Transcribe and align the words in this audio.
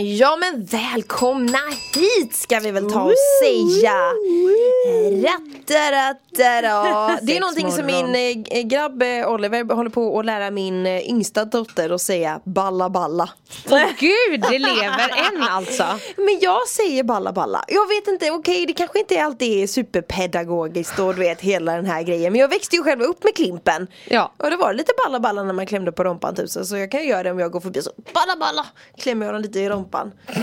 Ja 0.00 0.36
men 0.40 0.64
välkomna 0.64 1.58
hit 1.94 2.34
ska 2.34 2.60
vi 2.60 2.70
väl 2.70 2.90
ta 2.90 3.02
och 3.02 3.12
säga. 3.42 3.92
Rattarattara. 5.10 7.18
Det 7.22 7.36
är 7.36 7.40
någonting 7.40 7.72
som 7.72 7.86
min 7.86 8.14
eh, 8.14 8.62
grabb 8.62 9.02
eh, 9.02 9.28
Oliver 9.28 9.74
håller 9.74 9.90
på 9.90 10.18
att 10.18 10.24
lära 10.24 10.50
min 10.50 10.86
eh, 10.86 11.08
yngsta 11.08 11.44
dotter 11.44 11.90
att 11.90 12.00
säga 12.00 12.40
balla 12.44 12.90
balla. 12.90 13.30
Åh 13.70 13.82
gud, 13.98 14.40
det 14.50 14.58
lever 14.58 15.32
än 15.32 15.42
alltså. 15.42 15.82
Men 16.16 16.38
jag 16.40 16.68
säger 16.68 17.02
balla 17.02 17.32
balla. 17.32 17.64
Jag 17.68 17.88
vet 17.88 18.08
inte, 18.08 18.30
okej 18.30 18.66
det 18.66 18.72
kanske 18.72 18.98
inte 18.98 19.24
alltid 19.24 19.62
är 19.62 19.66
superpedagogiskt 19.66 20.98
och 20.98 21.14
du 21.14 21.20
vet 21.20 21.40
hela 21.40 21.76
den 21.76 21.86
här 21.86 22.02
grejen. 22.02 22.32
Men 22.32 22.40
jag 22.40 22.48
växte 22.48 22.76
ju 22.76 22.82
själv 22.82 23.02
upp 23.02 23.24
med 23.24 23.34
Klimpen. 23.34 23.86
Ja. 24.08 24.32
Och 24.36 24.50
det 24.50 24.56
var 24.56 24.72
lite 24.72 24.92
balla 25.04 25.20
balla 25.20 25.42
när 25.42 25.52
man 25.52 25.66
klämde 25.66 25.92
på 25.92 26.04
rumpan 26.04 26.34
tusen. 26.34 26.66
Så 26.66 26.76
jag 26.76 26.90
kan 26.90 27.00
ju 27.00 27.06
göra 27.08 27.22
det 27.22 27.30
om 27.30 27.38
jag 27.38 27.52
går 27.52 27.60
förbi 27.60 27.82
så 27.82 27.90
balla 28.14 28.36
balla. 28.40 28.66
Klämmer 28.98 29.26
jag 29.26 29.34
dem 29.34 29.42
lite 29.42 29.60
i 29.60 29.68
rumpan. 29.68 29.87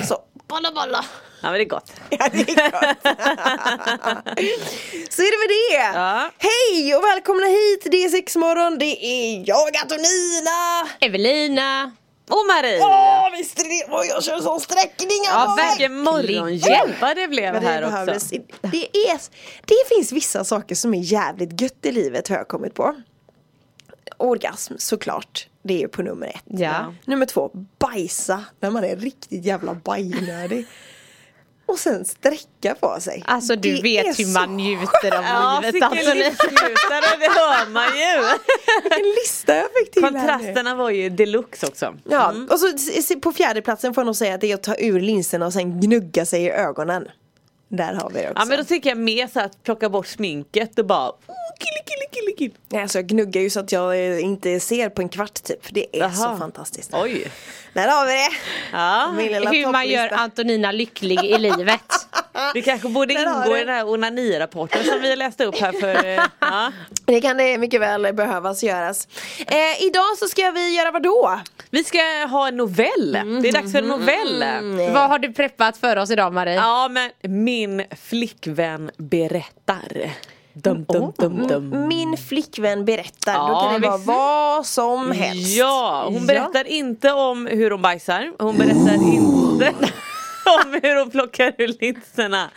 Så 0.08 0.18
balla 0.48 0.72
balla. 0.72 1.06
Ja 1.42 1.50
men 1.52 1.54
det 1.54 1.64
är 1.64 1.70
gott. 1.70 1.92
Ja, 2.10 2.28
det 2.32 2.40
är 2.40 2.72
gott. 2.72 3.16
Så 5.14 5.22
är 5.22 5.32
det 5.32 5.40
med 5.44 5.50
det. 5.50 6.00
Ja. 6.00 6.30
Hej 6.38 6.96
och 6.96 7.04
välkomna 7.04 7.46
hit. 7.46 7.88
Det 7.92 8.04
är 8.04 8.10
sexmorgon. 8.10 8.78
Det 8.80 9.06
är 9.06 9.44
jag 9.48 9.78
Antonina. 9.78 10.88
Evelina. 11.00 11.92
Och 12.30 12.46
Marie. 12.48 12.80
Åh 12.82 13.38
visst 13.38 13.60
är 13.60 13.64
det 13.64 13.94
Åh, 13.94 14.06
jag 14.10 14.24
kör 14.24 14.40
sån 14.40 14.60
sträckning. 14.60 15.24
Ja, 15.26 15.58
vilken 15.70 15.98
morgongämpa 16.00 17.14
det 17.14 17.28
blev 17.28 17.54
Men 17.54 17.64
det 17.64 17.70
här 17.70 17.82
också. 17.84 17.92
behövdes. 17.92 18.30
Det, 18.62 18.98
är, 19.10 19.20
det 19.66 19.96
finns 19.96 20.12
vissa 20.12 20.44
saker 20.44 20.76
som 20.76 20.94
är 20.94 21.00
jävligt 21.02 21.62
gött 21.62 21.86
i 21.86 21.92
livet 21.92 22.28
har 22.28 22.36
jag 22.36 22.48
kommit 22.48 22.74
på. 22.74 22.96
Orgasm 24.18 24.74
såklart. 24.78 25.48
Det 25.68 25.74
är 25.74 25.80
ju 25.80 25.88
på 25.88 26.02
nummer 26.02 26.28
ett. 26.28 26.44
Ja. 26.46 26.94
Nummer 27.06 27.26
två, 27.26 27.52
bajsa 27.80 28.44
när 28.60 28.70
man 28.72 28.84
är 28.84 28.96
riktigt 28.96 29.46
jävla 29.46 29.74
bajnödig. 29.74 30.66
Och 31.66 31.80
sen 31.80 32.06
sträcka 32.06 32.76
på 32.80 32.98
sig. 33.00 33.24
Alltså 33.26 33.56
du 33.56 33.76
Det 33.76 33.82
vet 33.82 34.20
hur 34.20 34.34
man 34.34 34.58
njuter 34.58 35.12
av 35.16 35.62
livet 35.62 35.84
alltså, 35.84 35.86
Antonina. 35.86 36.14
livsnjutare, 36.14 37.18
det 37.20 37.30
hör 37.30 37.70
man 37.70 37.84
ju. 37.86 38.38
Vilken 38.84 39.06
lista 39.24 39.56
jag 39.56 39.68
fick 39.80 39.92
till 39.94 40.04
här. 40.04 40.12
Kontrasterna 40.12 40.76
var 40.76 40.90
ju 40.90 41.10
deluxe 41.10 41.68
också. 41.68 41.96
Ja, 42.10 42.34
och 42.50 42.60
så 42.60 43.20
på 43.20 43.32
fjärde 43.32 43.62
platsen 43.62 43.94
får 43.94 44.02
jag 44.02 44.06
nog 44.06 44.16
säga 44.16 44.36
att 44.36 44.42
det 44.42 44.52
är 44.52 44.56
att 44.56 44.64
ta 44.64 44.76
ur 44.78 45.00
linserna 45.00 45.46
och 45.46 45.54
sen 45.54 45.82
gnugga 45.82 46.26
sig 46.26 46.44
i 46.44 46.52
ögonen. 46.52 47.08
Där 47.68 47.94
har 47.94 48.10
vi 48.10 48.22
det 48.22 48.30
också. 48.30 48.42
Ja 48.42 48.46
men 48.46 48.58
då 48.58 48.64
tycker 48.64 48.90
jag 48.90 48.98
mer 48.98 49.28
så 49.28 49.40
att 49.40 49.64
plocka 49.64 49.90
bort 49.90 50.08
sminket 50.08 50.80
och 50.80 50.86
bara 50.86 51.12
kille 51.60 51.80
kille 51.86 52.06
kille 52.12 52.38
kille. 52.38 52.56
Nej, 52.70 52.82
alltså 52.82 52.98
jag 52.98 53.08
gnuggar 53.08 53.42
ju 53.42 53.50
så 53.50 53.60
att 53.60 53.72
jag 53.72 53.96
eh, 53.96 54.24
inte 54.24 54.60
ser 54.60 54.90
på 54.90 55.02
en 55.02 55.10
kvart 55.10 55.44
typ. 55.44 55.66
För 55.66 55.74
det 55.74 55.96
är 55.98 56.00
Jaha. 56.00 56.12
så 56.12 56.38
fantastiskt. 56.38 56.90
Oj. 56.94 57.32
Där 57.74 57.88
har 57.88 58.06
vi 58.06 58.12
det. 58.14 58.30
Ja. 58.72 59.12
Min 59.18 59.32
lilla 59.32 59.52
Hur 59.52 59.72
man 59.72 59.88
gör. 59.88 60.14
Antonina 60.14 60.72
lycklig 60.72 61.24
i 61.26 61.38
livet. 61.38 61.82
Det 62.54 62.62
kanske 62.62 62.90
borde 62.90 63.14
ingå 63.14 63.58
i 63.58 63.60
den 63.60 63.70
här 63.76 63.90
onanirapporten 63.90 64.84
som 64.84 65.02
vi 65.02 65.16
läste 65.16 65.46
upp 65.46 65.60
här 65.60 65.72
för 65.72 66.06
eh, 66.06 66.24
ja. 66.40 66.72
Det 67.06 67.22
kan 67.22 67.38
det 67.38 67.58
mycket 67.58 67.82
väl 67.82 68.14
behövas 68.14 68.64
göras. 68.64 69.08
Eh, 69.48 69.84
idag 69.84 70.18
så 70.20 70.28
ska 70.28 70.52
vi 70.52 70.76
göra 70.78 70.92
vad 70.92 71.04
då? 71.04 71.40
Vi 71.70 71.84
ska 71.84 71.98
ha 72.30 72.48
en 72.48 72.58
novell. 72.58 73.12
Det 73.12 73.50
är 73.50 73.52
dags 73.52 73.72
för 73.72 73.80
en 73.80 73.88
novell. 73.88 74.44
Vad 74.94 75.10
har 75.10 75.20
du 75.20 75.34
preppat 75.34 75.78
för 75.78 75.98
oss 75.98 76.12
idag 76.12 76.34
Marie? 76.34 76.56
Ja 76.56 76.90
men 76.90 77.12
min 77.22 77.84
flickvän 78.04 78.92
berättar. 78.98 80.12
Dum, 80.58 80.86
dum, 80.88 81.14
dum, 81.18 81.48
dum. 81.48 81.88
Min 81.88 82.18
flickvän 82.18 82.86
berättar. 82.86 83.34
Då 83.34 83.40
Ja, 83.54 83.70
kan 83.72 83.82
det 83.82 83.88
vara 83.88 83.98
vad 83.98 84.66
som 84.66 85.12
helst. 85.12 85.58
Ja, 85.58 86.04
hon 86.06 86.14
Ja. 86.16 86.22
berättar 86.28 86.68
inte 86.68 87.12
om 87.12 87.46
hur 87.48 87.72
hon 87.72 87.82
bajsar. 87.82 88.32
Hon 88.40 88.58
berättar 88.58 88.94
inte 89.14 89.66
om 90.46 90.80
hur 90.84 91.00
hon 91.00 91.10
plockar 91.12 91.54
ur 91.58 91.76
linserna. 91.82 92.50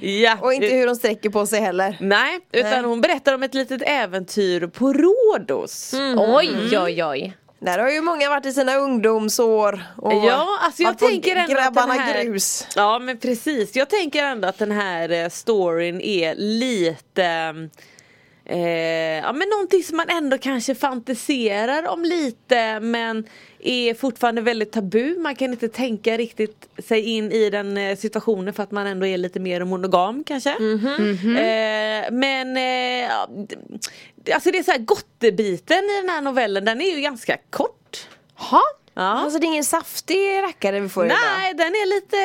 Ja. 0.00 0.36
Och 0.40 0.52
inte 0.52 0.66
hur 0.66 0.86
hon 0.86 0.96
sträcker 0.96 1.30
på 1.30 1.46
sig 1.46 1.60
heller. 1.60 1.96
Nej, 2.00 2.38
utan 2.52 2.70
Nej. 2.70 2.82
hon 2.82 3.00
berättar 3.00 3.34
om 3.34 3.42
ett 3.42 3.54
litet 3.54 3.82
äventyr 3.86 4.66
på 4.66 4.92
Rhodos. 4.92 5.92
Mm. 5.94 6.18
Oj 6.18 6.78
oj 6.78 7.04
oj. 7.04 7.36
Där 7.64 7.78
har 7.78 7.90
ju 7.90 8.00
många 8.00 8.28
varit 8.28 8.46
i 8.46 8.52
sina 8.52 8.76
ungdomsår. 8.76 9.82
Och 9.96 10.12
Ja, 10.14 10.58
alltså 10.60 10.82
jag 10.82 10.98
tänker 10.98 11.36
ändå 11.36 11.42
att 11.42 11.64
grabbarna 11.64 11.92
den 11.94 12.02
här, 12.02 12.24
grus. 12.24 12.66
Ja 12.76 12.98
men 12.98 13.18
precis, 13.18 13.76
jag 13.76 13.88
tänker 13.88 14.22
ändå 14.24 14.48
att 14.48 14.58
den 14.58 14.70
här 14.72 15.10
eh, 15.10 15.28
storyn 15.28 16.00
är 16.00 16.34
lite 16.34 17.24
eh, 18.44 18.58
Ja 19.24 19.32
men 19.32 19.48
någonting 19.48 19.82
som 19.82 19.96
man 19.96 20.08
ändå 20.08 20.38
kanske 20.38 20.74
fantiserar 20.74 21.88
om 21.88 22.02
lite 22.04 22.80
men 22.80 23.24
är 23.58 23.94
fortfarande 23.94 24.40
väldigt 24.40 24.72
tabu. 24.72 25.18
Man 25.18 25.34
kan 25.34 25.50
inte 25.52 25.68
tänka 25.68 26.16
riktigt 26.16 26.68
sig 26.88 27.00
in 27.00 27.32
i 27.32 27.50
den 27.50 27.76
eh, 27.76 27.96
situationen 27.96 28.54
för 28.54 28.62
att 28.62 28.70
man 28.70 28.86
ändå 28.86 29.06
är 29.06 29.18
lite 29.18 29.40
mer 29.40 29.64
monogam 29.64 30.24
kanske. 30.24 30.56
Mhm. 30.58 31.36
Eh, 31.36 32.10
men 32.12 32.56
eh, 32.56 33.08
ja, 33.10 33.28
d- 33.48 33.56
Alltså 34.32 34.50
det 34.50 34.58
är 34.58 34.62
så 34.62 34.70
här 34.70 34.78
gottebiten 34.78 35.84
i 35.84 36.00
den 36.00 36.08
här 36.10 36.20
novellen 36.20 36.64
den 36.64 36.80
är 36.80 36.94
ju 36.94 37.00
ganska 37.00 37.36
kort. 37.50 38.06
Ha? 38.34 38.60
Ja. 38.96 39.02
Alltså 39.02 39.38
det 39.38 39.44
är 39.44 39.48
ingen 39.48 39.64
saftig 39.64 40.42
rackare 40.42 40.80
vi 40.80 40.88
får 40.88 41.06
idag. 41.06 41.18
Nej, 41.38 41.54
den 41.54 41.66
är 41.66 41.86
lite, 41.94 42.16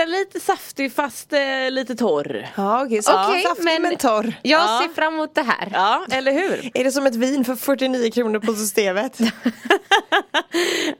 den 0.00 0.08
är 0.14 0.18
lite 0.18 0.40
saftig 0.40 0.92
fast 0.94 1.32
eh, 1.32 1.70
lite 1.70 1.94
torr. 1.94 2.48
Ja 2.56 2.84
okej, 2.84 3.02
så 3.02 3.24
Okej, 3.28 3.42
saftig 3.42 3.64
men- 3.64 3.82
men 3.82 3.96
torr. 3.96 4.32
Jag 4.42 4.60
Ja. 4.60 4.82
ser 4.82 4.94
fram 4.94 5.14
emot 5.14 5.34
det 5.34 5.42
här. 5.42 5.68
Ja, 5.72 6.06
eller 6.10 6.32
hur? 6.32 6.70
Är 6.74 6.84
det 6.84 6.92
som 6.92 7.06
ett 7.06 7.14
vin 7.16 7.44
för 7.44 7.54
49 7.56 8.10
kronor 8.10 8.38
på 8.40 8.52
systemet? 8.52 9.18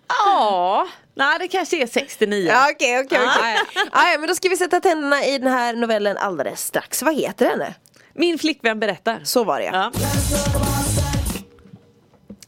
Ja, 0.08 0.88
nej 1.14 1.38
det 1.38 1.48
kanske 1.48 1.82
är 1.82 1.86
69. 1.86 2.46
Ja 2.48 2.70
okej 2.74 2.98
okej 2.98 3.18
okej. 3.36 3.56
Ja, 3.74 4.10
ja, 4.12 4.18
men 4.18 4.28
då 4.28 4.34
ska 4.34 4.48
vi 4.48 4.56
sätta 4.56 4.80
tänderna 4.80 5.24
i 5.24 5.38
den 5.38 5.52
här 5.52 5.74
novellen 5.74 6.16
alldeles 6.16 6.64
strax. 6.64 7.02
Vad 7.02 7.14
heter 7.14 7.48
den? 7.56 7.72
Min 8.18 8.38
flickvän 8.38 8.80
berättar. 8.80 9.20
Så 9.24 9.44
var 9.44 9.58
det 9.60 9.64
ja. 9.64 9.92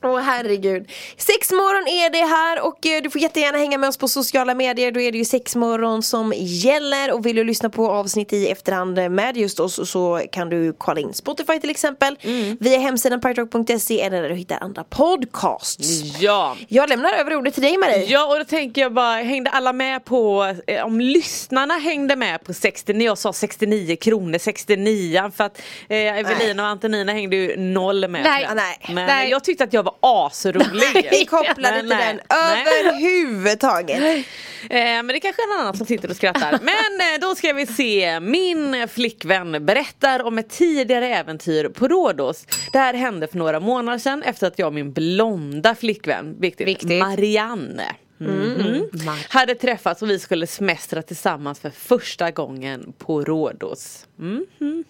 Åh 0.03 0.19
herregud. 0.21 0.91
Sexmorgon 1.17 1.89
är 1.89 2.11
det 2.11 2.25
här 2.27 2.61
och 2.67 2.87
eh, 2.87 3.03
du 3.03 3.11
får 3.11 3.21
jättegärna 3.21 3.59
hänga 3.59 3.79
med 3.79 3.89
oss 3.89 3.97
på 3.97 4.09
sociala 4.09 4.55
medier. 4.55 4.93
Då 4.93 5.01
är 5.01 5.13
det 5.13 5.19
ju 5.19 5.25
sexmorgon 5.25 6.03
som 6.03 6.33
gäller 6.37 7.13
och 7.13 7.27
vill 7.27 7.37
du 7.37 7.45
lyssna 7.45 7.71
på 7.71 7.91
avsnitt 7.91 8.33
i 8.33 8.49
efterhand 8.49 9.11
med 9.11 9.37
just 9.37 9.61
oss 9.61 9.91
så 9.91 10.23
kan 10.33 10.49
du 10.49 10.73
kolla 10.79 11.01
in 11.01 11.15
Spotify 11.15 11.61
till 11.61 11.71
exempel. 11.71 12.17
Via 12.61 12.79
hemsidan 12.79 13.21
piratrock.se 13.21 14.01
eller 14.01 14.23
där 14.23 14.29
du 14.29 14.35
hittar 14.35 14.59
andra 14.61 14.85
podcasts. 14.85 16.03
ja. 16.21 16.57
Jag 16.69 16.89
lämnar 16.89 17.13
över 17.13 17.37
ordet 17.37 17.55
till 17.55 17.63
dig 17.63 17.79
Marie. 17.79 18.05
Ja 18.05 18.27
och 18.33 18.39
då 18.39 18.45
tänker 18.45 18.81
jag 18.81 18.93
bara, 18.93 19.15
hängde 19.23 19.51
alla 19.51 19.73
med 19.73 20.05
på, 20.05 20.55
eh, 20.67 20.85
om 20.85 21.01
lyssnarna 21.01 21.75
hängde 21.75 22.17
med 22.17 22.45
på 22.45 22.55
69, 22.55 23.05
jag 23.07 23.19
sa 23.19 23.33
69 23.33 23.97
kronor, 23.97 24.39
69 24.39 25.31
för 25.37 25.45
att 25.45 25.59
eh, 25.89 26.19
Evelina 26.19 26.63
och 26.63 26.69
Antonina 26.69 27.13
hängde 27.13 27.37
ju 27.37 27.57
noll 27.57 28.09
med. 28.09 28.23
Nej, 28.23 28.49
nej, 28.55 28.79
Men 28.95 29.07
nej. 29.07 29.31
jag 29.31 29.45
tyckte 29.45 29.65
att 29.65 29.73
jag 29.73 29.83
var 29.83 29.90
asrolig. 30.01 31.09
Vi 31.11 31.27
kopplar 31.27 31.71
Men 31.71 31.85
inte 31.85 31.97
nej, 31.97 32.07
den 32.07 32.21
nej. 32.31 32.65
överhuvudtaget. 32.81 34.25
Eh, 34.71 34.81
men 34.81 35.07
det 35.07 35.21
kanske 35.21 35.43
är 35.43 35.55
en 35.55 35.61
annan 35.61 35.77
som 35.77 35.87
sitter 35.87 36.11
och 36.11 36.17
skrattar. 36.17 36.51
Men 36.63 37.15
eh, 37.15 37.21
då 37.21 37.35
ska 37.35 37.53
vi 37.53 37.67
se. 37.67 38.21
Min 38.21 38.89
flickvän 38.89 39.67
berättar 39.67 40.23
om 40.23 40.39
ett 40.39 40.51
tidigare 40.51 41.09
äventyr 41.09 41.69
på 41.69 41.89
Rhodos. 41.89 42.47
Det 42.73 42.79
här 42.79 42.95
hände 42.95 43.29
för 43.29 43.39
några 43.39 43.61
månader 43.61 43.99
sedan 43.99 44.23
efter 44.23 44.47
att 44.47 44.59
jag 44.59 44.67
och 44.67 44.75
min 44.75 44.93
blonda 44.93 45.75
flickvän, 45.75 46.41
viktigt, 46.41 46.69
Viktigt. 46.69 47.01
Marianne 47.03 47.95
Mhm. 48.21 48.89
Hade 49.29 49.55
träffats 49.55 50.03
och 50.03 50.11
vi 50.11 50.19
skulle 50.19 50.47
semestra 50.47 51.03
tillsammans 51.03 51.61
för 51.61 51.71
första 51.71 52.31
gången 52.31 52.93
på 52.99 53.25
Rhodos. 53.25 54.07
Mhm. 54.17 54.85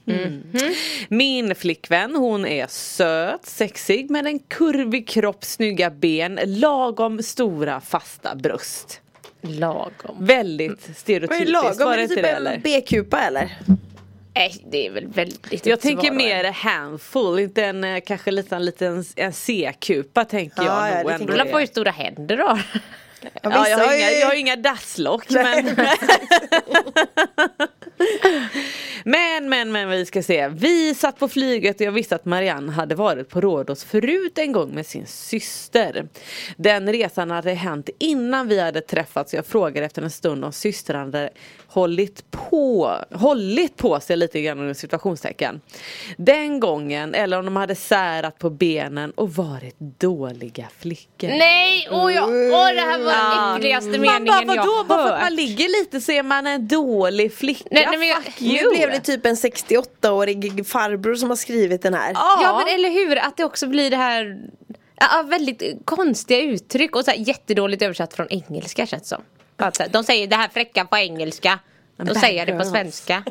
Min 1.09 1.55
flickvän 1.55 2.15
hon 2.15 2.47
är 2.47 2.67
söt, 2.69 3.47
sexig 3.47 4.11
med 4.11 4.27
en 4.27 4.39
kurvig 4.39 5.09
kropp, 5.09 5.45
snygga 5.45 5.91
ben, 5.91 6.41
lagom 6.45 7.23
stora 7.23 7.81
fasta 7.81 8.35
bröst. 8.35 9.01
Lagom. 9.43 10.17
Väldigt 10.19 10.71
Vad 10.71 10.91
är 10.91 10.95
stereotypiskt, 10.95 11.49
lagom? 11.51 11.77
var 11.79 11.93
Är 11.93 11.97
det 11.97 11.97
det 11.97 12.03
inte 12.03 12.15
typ 12.15 12.45
det 12.45 12.51
en? 12.51 12.61
B-kupa 12.63 13.19
eller? 13.21 13.59
Nej 14.35 14.65
det 14.71 14.87
är 14.87 14.91
väl 14.91 15.07
väldigt 15.07 15.67
Jag 15.67 15.81
tänker 15.81 16.13
mer 16.13 16.45
handfull, 16.45 17.39
inte 17.39 17.65
en 17.65 17.85
eh, 17.85 18.01
kanske 18.07 18.31
liten, 18.31 18.65
liten 18.65 19.05
en 19.17 19.33
C-kupa 19.33 20.25
tänker 20.25 20.63
Ja, 20.63 20.89
jag 20.89 20.99
ja, 20.99 21.03
nog 21.03 21.07
det 21.07 21.13
ändå. 21.15 21.19
tänker 21.19 21.27
Kolla 21.33 21.45
jag. 21.45 21.53
på 21.53 21.59
hur 21.59 21.67
stora 21.67 21.91
händer 21.91 22.37
har. 22.37 22.61
Ja, 23.23 23.31
Ja, 23.43 23.69
jag, 23.69 23.79
har 23.79 23.95
inga, 23.95 24.11
jag 24.11 24.27
har 24.27 24.35
inga 24.35 24.57
dasslock 24.57 25.31
men 25.31 25.67
Men, 29.05 29.49
men, 29.49 29.73
men 29.73 29.91
vi 29.91 30.07
ska 30.07 30.23
se. 30.23 30.49
Vi 30.49 30.95
satt 30.95 31.19
på 31.19 31.29
flyget 31.29 31.77
och 31.77 31.87
jag 31.87 31.93
visste 31.93 32.15
att 32.15 32.25
Marianne 32.25 32.73
hade 32.73 32.95
varit 32.95 33.29
på 33.29 33.41
Rhodos 33.41 33.85
förut 33.85 34.39
en 34.39 34.53
gång 34.53 34.75
med 34.75 34.87
sin 34.87 35.07
syster. 35.07 36.09
Den 36.57 36.93
resan 36.93 37.31
hade 37.31 37.53
hänt 37.53 37.89
innan 37.99 38.49
vi 38.49 38.61
hade 38.61 38.81
träffats. 38.81 39.35
Jag 39.35 39.47
frågade 39.47 39.87
efter 39.87 40.03
en 40.03 40.11
stund 40.11 40.45
om 40.45 40.53
systern 40.53 40.97
hade 40.97 41.31
hållit 41.67 42.31
på, 42.31 42.97
hållit 43.15 43.77
på 43.77 44.01
sig 44.01 44.17
lite 44.17 44.41
grann 44.41 44.59
under 44.59 44.75
situationstecken. 44.75 45.61
Den 46.17 46.61
gången, 46.61 47.15
eller 47.15 47.39
om 47.39 47.45
de 47.45 47.57
hade 47.57 47.75
särat 47.75 48.39
på 48.39 48.51
benen 48.51 49.11
och 49.11 49.35
varit 49.35 49.77
dåliga 49.79 50.69
flickor. 50.79 51.29
Nej, 51.29 51.89
åh, 51.91 52.15
jag, 52.15 52.25
åh 52.29 52.75
det 52.75 52.81
här 52.81 52.99
var 52.99 53.13
den 53.13 53.57
äckligaste 53.57 53.91
Man 53.91 54.01
meningen 54.01 54.27
bara 54.27 54.45
vadå? 54.45 54.63
jag 54.79 54.87
Bara 54.87 54.99
för 55.03 55.09
att 55.09 55.21
hört. 55.21 55.23
man 55.23 55.35
ligger 55.35 55.81
lite 55.81 56.01
så 56.01 56.13
är 56.13 56.23
man 56.23 56.47
en 56.47 56.69
dålig 56.69 57.35
flicka. 57.35 57.69
Nej, 57.71 57.87
nej, 57.91 57.99
men 57.99 58.23
Fuck 58.23 58.43
you. 58.43 58.90
Blev 58.91 59.03
det 59.03 59.13
typ 59.13 59.27
en 59.27 59.35
68-årig 59.35 60.67
farbror 60.67 61.15
som 61.15 61.29
har 61.29 61.37
skrivit 61.37 61.83
den 61.83 61.95
här. 61.95 62.13
Ja 62.13 62.63
men 62.65 62.75
eller 62.75 62.91
hur, 62.91 63.19
att 63.19 63.37
det 63.37 63.45
också 63.45 63.67
blir 63.67 63.91
det 63.91 63.97
här 63.97 64.39
ja, 64.97 65.23
väldigt 65.23 65.63
konstiga 65.85 66.41
uttryck 66.41 66.97
och 66.97 67.05
så 67.05 67.11
här 67.11 67.19
jättedåligt 67.19 67.83
översatt 67.83 68.15
från 68.15 68.27
engelska 68.31 68.87
känns 68.87 69.03
det 69.03 69.09
som. 69.09 69.23
Bara 69.57 69.73
så 69.73 69.83
här, 69.83 69.91
De 69.91 70.05
säger 70.05 70.27
det 70.27 70.37
här 70.37 70.49
fräcka 70.49 70.85
på 70.85 70.97
engelska. 70.97 71.59
Då 71.97 72.15
säger 72.15 72.39
jag 72.39 72.47
det 72.47 72.65
på 72.65 72.71
svenska. 72.71 73.23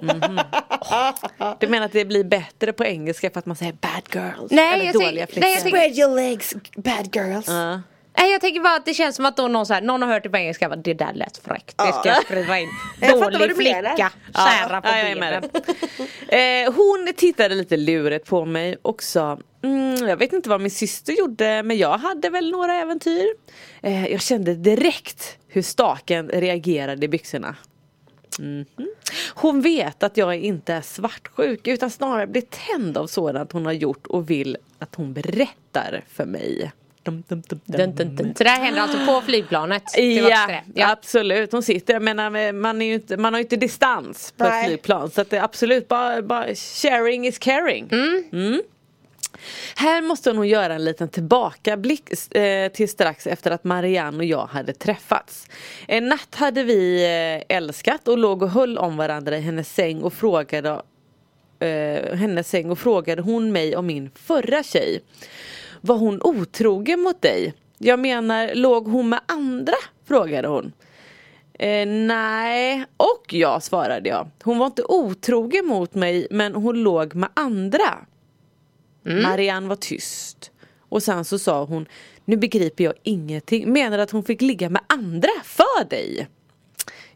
Du 1.60 1.68
menar 1.68 1.86
att 1.86 1.92
det 1.92 2.06
blir 2.06 2.24
bättre 2.24 2.74
på 2.74 2.86
engelska 2.86 3.30
för 3.30 3.40
att 3.40 3.46
man 3.46 3.56
säger 3.56 3.74
bad 3.74 4.04
girls? 4.14 4.52
Nej, 4.52 4.74
eller 4.74 4.86
jag 4.86 4.94
dåliga 4.94 5.28
flickor? 5.28 5.42
nej, 5.42 5.54
jag 5.54 5.68
Spread 5.68 5.98
your 5.98 6.16
legs 6.16 6.56
bad 6.76 7.16
girls. 7.16 7.48
Ja. 7.48 7.82
Nej 8.20 8.32
jag 8.32 8.42
tänker 8.42 8.62
bara 8.62 8.76
att 8.76 8.86
det 8.86 8.94
känns 8.94 9.16
som 9.16 9.26
att 9.26 9.38
då 9.38 9.48
någon, 9.48 9.66
så 9.66 9.74
här, 9.74 9.82
någon 9.82 10.02
har 10.02 10.10
hört 10.10 10.24
det 10.24 10.30
på 10.30 10.38
engelska 10.38 10.70
bara, 10.70 10.76
det 10.76 10.94
där 10.94 11.14
lät 11.14 11.38
fräckt. 11.38 11.78
Det 11.78 11.94
ska 11.94 12.10
jag 12.10 12.24
skriva 12.24 12.60
in. 12.60 12.70
Dålig 13.10 13.56
flicka, 13.56 14.12
sära 14.36 14.82
på 14.82 14.88
ja, 14.88 16.38
eh, 16.38 16.74
hon 16.74 17.14
tittade 17.16 17.56
lite 17.56 17.78
luret 17.78 18.26
på 18.26 18.46
mig 18.46 18.78
och 18.82 19.04
sa 19.04 19.40
mm, 19.64 20.08
Jag 20.08 20.18
vet 20.18 20.34
inte 20.34 20.50
vad 20.50 20.62
min 20.62 20.72
syster 20.72 21.14
gjorde 21.14 21.64
men 21.64 21.78
jag 21.78 21.98
hade 21.98 22.30
väl 22.30 22.52
några 22.52 22.74
äventyr. 22.74 23.28
Eh, 23.82 24.08
jag 24.08 24.22
kände 24.22 24.56
direkt 24.56 25.38
hur 25.48 25.62
staken 25.62 26.30
reagerade 26.30 27.06
i 27.06 27.10
byxorna. 27.10 27.56
Mhm. 28.40 28.66
Hon 29.34 29.62
vet 29.62 30.04
att 30.04 30.18
jag 30.18 30.36
inte 30.36 30.74
är 30.74 30.82
svartsjuk 30.82 31.68
utan 31.68 31.90
snarare 31.90 32.28
blir 32.28 32.42
tänd 32.42 32.98
av 32.98 33.08
sådant 33.08 33.52
hon 33.52 33.66
har 33.66 33.74
gjort 33.74 34.08
och 34.08 34.30
vill 34.30 34.58
att 34.80 34.96
hon 34.96 35.14
berättar 35.14 36.04
för 36.08 36.26
mig. 36.26 36.72
Dum, 37.10 37.24
dum, 37.28 37.42
dum, 37.48 37.60
dum. 37.66 37.78
Dun, 37.78 37.96
dun, 37.96 38.16
dun. 38.16 38.36
Så 38.36 38.44
det 38.44 38.50
här 38.50 38.64
händer 38.64 38.82
alltså 38.82 39.06
på 39.06 39.22
flygplanet? 39.22 39.84
Ja, 39.98 40.62
ja. 40.76 40.92
absolut. 40.92 41.52
Hon 41.52 41.64
sitter, 41.64 41.94
jag 41.94 42.02
menar, 42.02 42.52
man, 42.54 42.82
är 42.82 42.86
ju 42.86 42.94
inte, 42.94 43.18
man 43.18 43.34
har 43.34 43.40
ju 43.40 43.44
inte 43.44 43.56
distans 43.56 44.34
på 44.38 44.44
Nej. 44.44 44.60
ett 44.60 44.68
flygplan. 44.68 45.12
Så 45.12 45.22
att 45.22 45.30
det 45.30 45.38
är 45.38 45.44
absolut 45.44 45.88
bara, 45.88 46.22
bara 46.22 46.56
sharing 46.56 47.28
is 47.28 47.38
caring. 47.38 47.90
Mm. 48.32 48.62
Här 49.76 50.02
måste 50.02 50.32
hon 50.32 50.48
göra 50.48 50.74
en 50.74 50.86
liten 50.86 51.10
tillbakablick 51.10 52.36
eh, 52.36 52.72
till 52.72 52.90
strax 52.90 53.28
efter 53.28 53.52
att 53.52 53.64
Marianne 53.64 54.18
och 54.18 54.26
jag 54.26 54.46
hade 54.46 54.74
träffats. 54.74 55.48
En 55.88 56.08
natt 56.08 56.36
hade 56.36 56.64
vi 56.64 57.04
eh, 57.48 57.58
älskat 57.58 58.08
och 58.08 58.18
låg 58.18 58.44
och 58.44 58.50
höll 58.50 58.78
om 58.78 58.98
varandra 58.98 59.38
i 59.38 59.42
hennes 59.42 59.74
säng 59.74 60.02
och 60.02 60.14
frågade 60.14 60.82
eh, 61.60 62.16
hennes 62.16 62.50
säng 62.50 62.72
och 62.72 62.80
frågade 62.80 63.22
hon 63.22 63.52
mig 63.52 63.76
om 63.76 63.86
min 63.86 64.12
förra 64.16 64.64
tjej. 64.64 65.02
Var 65.82 65.98
hon 65.98 66.22
otrogen 66.24 67.00
mot 67.00 67.22
dig? 67.22 67.54
Jag 67.78 68.00
menar, 68.00 68.56
låg 68.56 68.88
hon 68.88 69.10
med 69.10 69.20
andra? 69.26 69.74
Frågade 70.08 70.48
hon. 70.48 70.72
Eh, 71.54 71.88
nej, 71.88 72.86
och 72.98 73.34
jag 73.34 73.64
svarade 73.64 74.10
jag. 74.10 74.28
Hon 74.44 74.58
var 74.58 74.66
inte 74.66 74.84
otrogen 74.84 75.66
mot 75.66 75.96
mig 75.96 76.28
men 76.32 76.56
hon 76.56 76.84
låg 76.84 77.16
med 77.16 77.30
andra. 77.34 77.98
Marianne 79.24 79.68
var 79.68 79.76
tyst. 79.76 80.52
Och 80.90 81.04
sen 81.04 81.26
så 81.26 81.40
sa 81.40 81.64
hon, 81.64 81.86
nu 82.26 82.38
begriper 82.38 82.84
jag 82.84 82.94
ingenting. 83.04 83.74
Menar 83.74 84.00
att 84.00 84.12
hon 84.12 84.24
fick 84.24 84.42
ligga 84.42 84.70
med 84.70 84.82
andra 84.88 85.30
för 85.44 85.90
dig? 85.90 86.28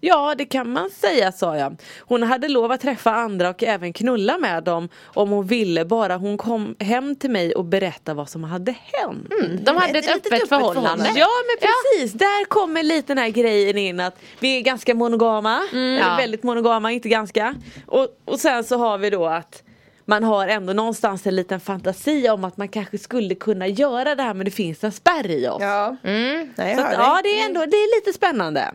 Ja, 0.06 0.36
det 0.38 0.46
kan 0.46 0.70
man 0.74 0.90
säga, 0.90 1.32
sa 1.32 1.58
jag. 1.58 1.76
Hon 2.00 2.24
hade 2.24 2.48
lov 2.48 2.72
att 2.72 2.82
träffa 2.82 3.12
andra 3.12 3.50
och 3.50 3.64
även 3.64 3.94
knulla 3.94 4.38
med 4.38 4.64
dem 4.64 4.90
om 5.06 5.30
hon 5.30 5.46
ville, 5.48 5.86
bara 5.86 6.16
hon 6.18 6.38
kom 6.38 6.76
hem 6.80 7.16
till 7.16 7.30
mig 7.32 7.56
och 7.56 7.66
berättade 7.66 8.16
vad 8.18 8.30
som 8.30 8.44
hade 8.44 8.72
hänt. 8.72 9.28
De 9.66 9.78
hade 9.78 10.00
Ett 10.00 10.10
öppet 10.10 10.34
öppet 10.34 10.50
förhållande. 10.50 10.82
förhållande. 10.82 11.20
Ja 11.20 11.28
men 11.48 11.68
precis, 11.70 12.14
där 12.14 12.46
kommer 12.46 12.84
lite 12.84 13.08
den 13.08 13.18
här 13.18 13.30
grejen 13.30 13.78
in 13.78 14.00
att 14.00 14.16
vi 14.40 14.58
är 14.58 14.62
ganska 14.62 14.94
monogama, 14.96 15.62
eller 15.72 15.98
Ja. 16.00 16.16
väldigt 16.18 16.44
monogama, 16.44 16.92
inte 16.92 17.10
ganska. 17.10 17.56
Och, 17.88 18.08
och 18.26 18.40
sen 18.40 18.64
så 18.64 18.78
har 18.78 18.98
vi 18.98 19.10
då 19.10 19.26
att 19.26 19.64
man 20.06 20.24
har 20.24 20.48
ändå 20.48 20.74
någonstans 20.74 21.28
en 21.28 21.36
liten 21.36 21.60
fantasi 21.60 22.30
om 22.30 22.44
att 22.44 22.58
man 22.58 22.68
kanske 22.68 22.98
skulle 22.98 23.36
kunna 23.36 23.68
göra 23.68 24.16
det 24.16 24.24
här 24.24 24.34
men 24.34 24.46
det 24.46 24.52
finns 24.52 24.84
en 24.84 24.92
spärr 24.92 25.30
i 25.32 25.48
oss. 25.48 25.58
Ja. 25.62 25.96
Mm. 26.04 26.54
Nej, 26.56 26.70
jag 26.72 26.78
Så 26.80 26.86
att, 26.86 26.94
ja 26.94 27.20
det 27.24 27.40
är 27.42 27.46
ändå 27.46 27.60
det 27.60 27.78
är 27.78 28.00
lite 28.00 28.14
spännande. 28.14 28.72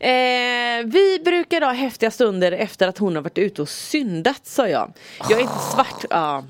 Eh, 0.00 0.84
vi 0.84 1.20
brukar 1.24 1.60
ha 1.60 1.72
häftiga 1.72 2.10
stunder 2.10 2.52
efter 2.52 2.88
att 2.88 2.98
hon 2.98 3.14
har 3.14 3.22
varit 3.22 3.38
ute 3.38 3.62
och 3.62 3.68
syndat 3.68 4.46
sa 4.46 4.68
jag. 4.68 4.92
Jag 5.30 5.38
är 5.38 5.42
inte 5.42 5.58
svart, 5.72 6.04
ja. 6.10 6.44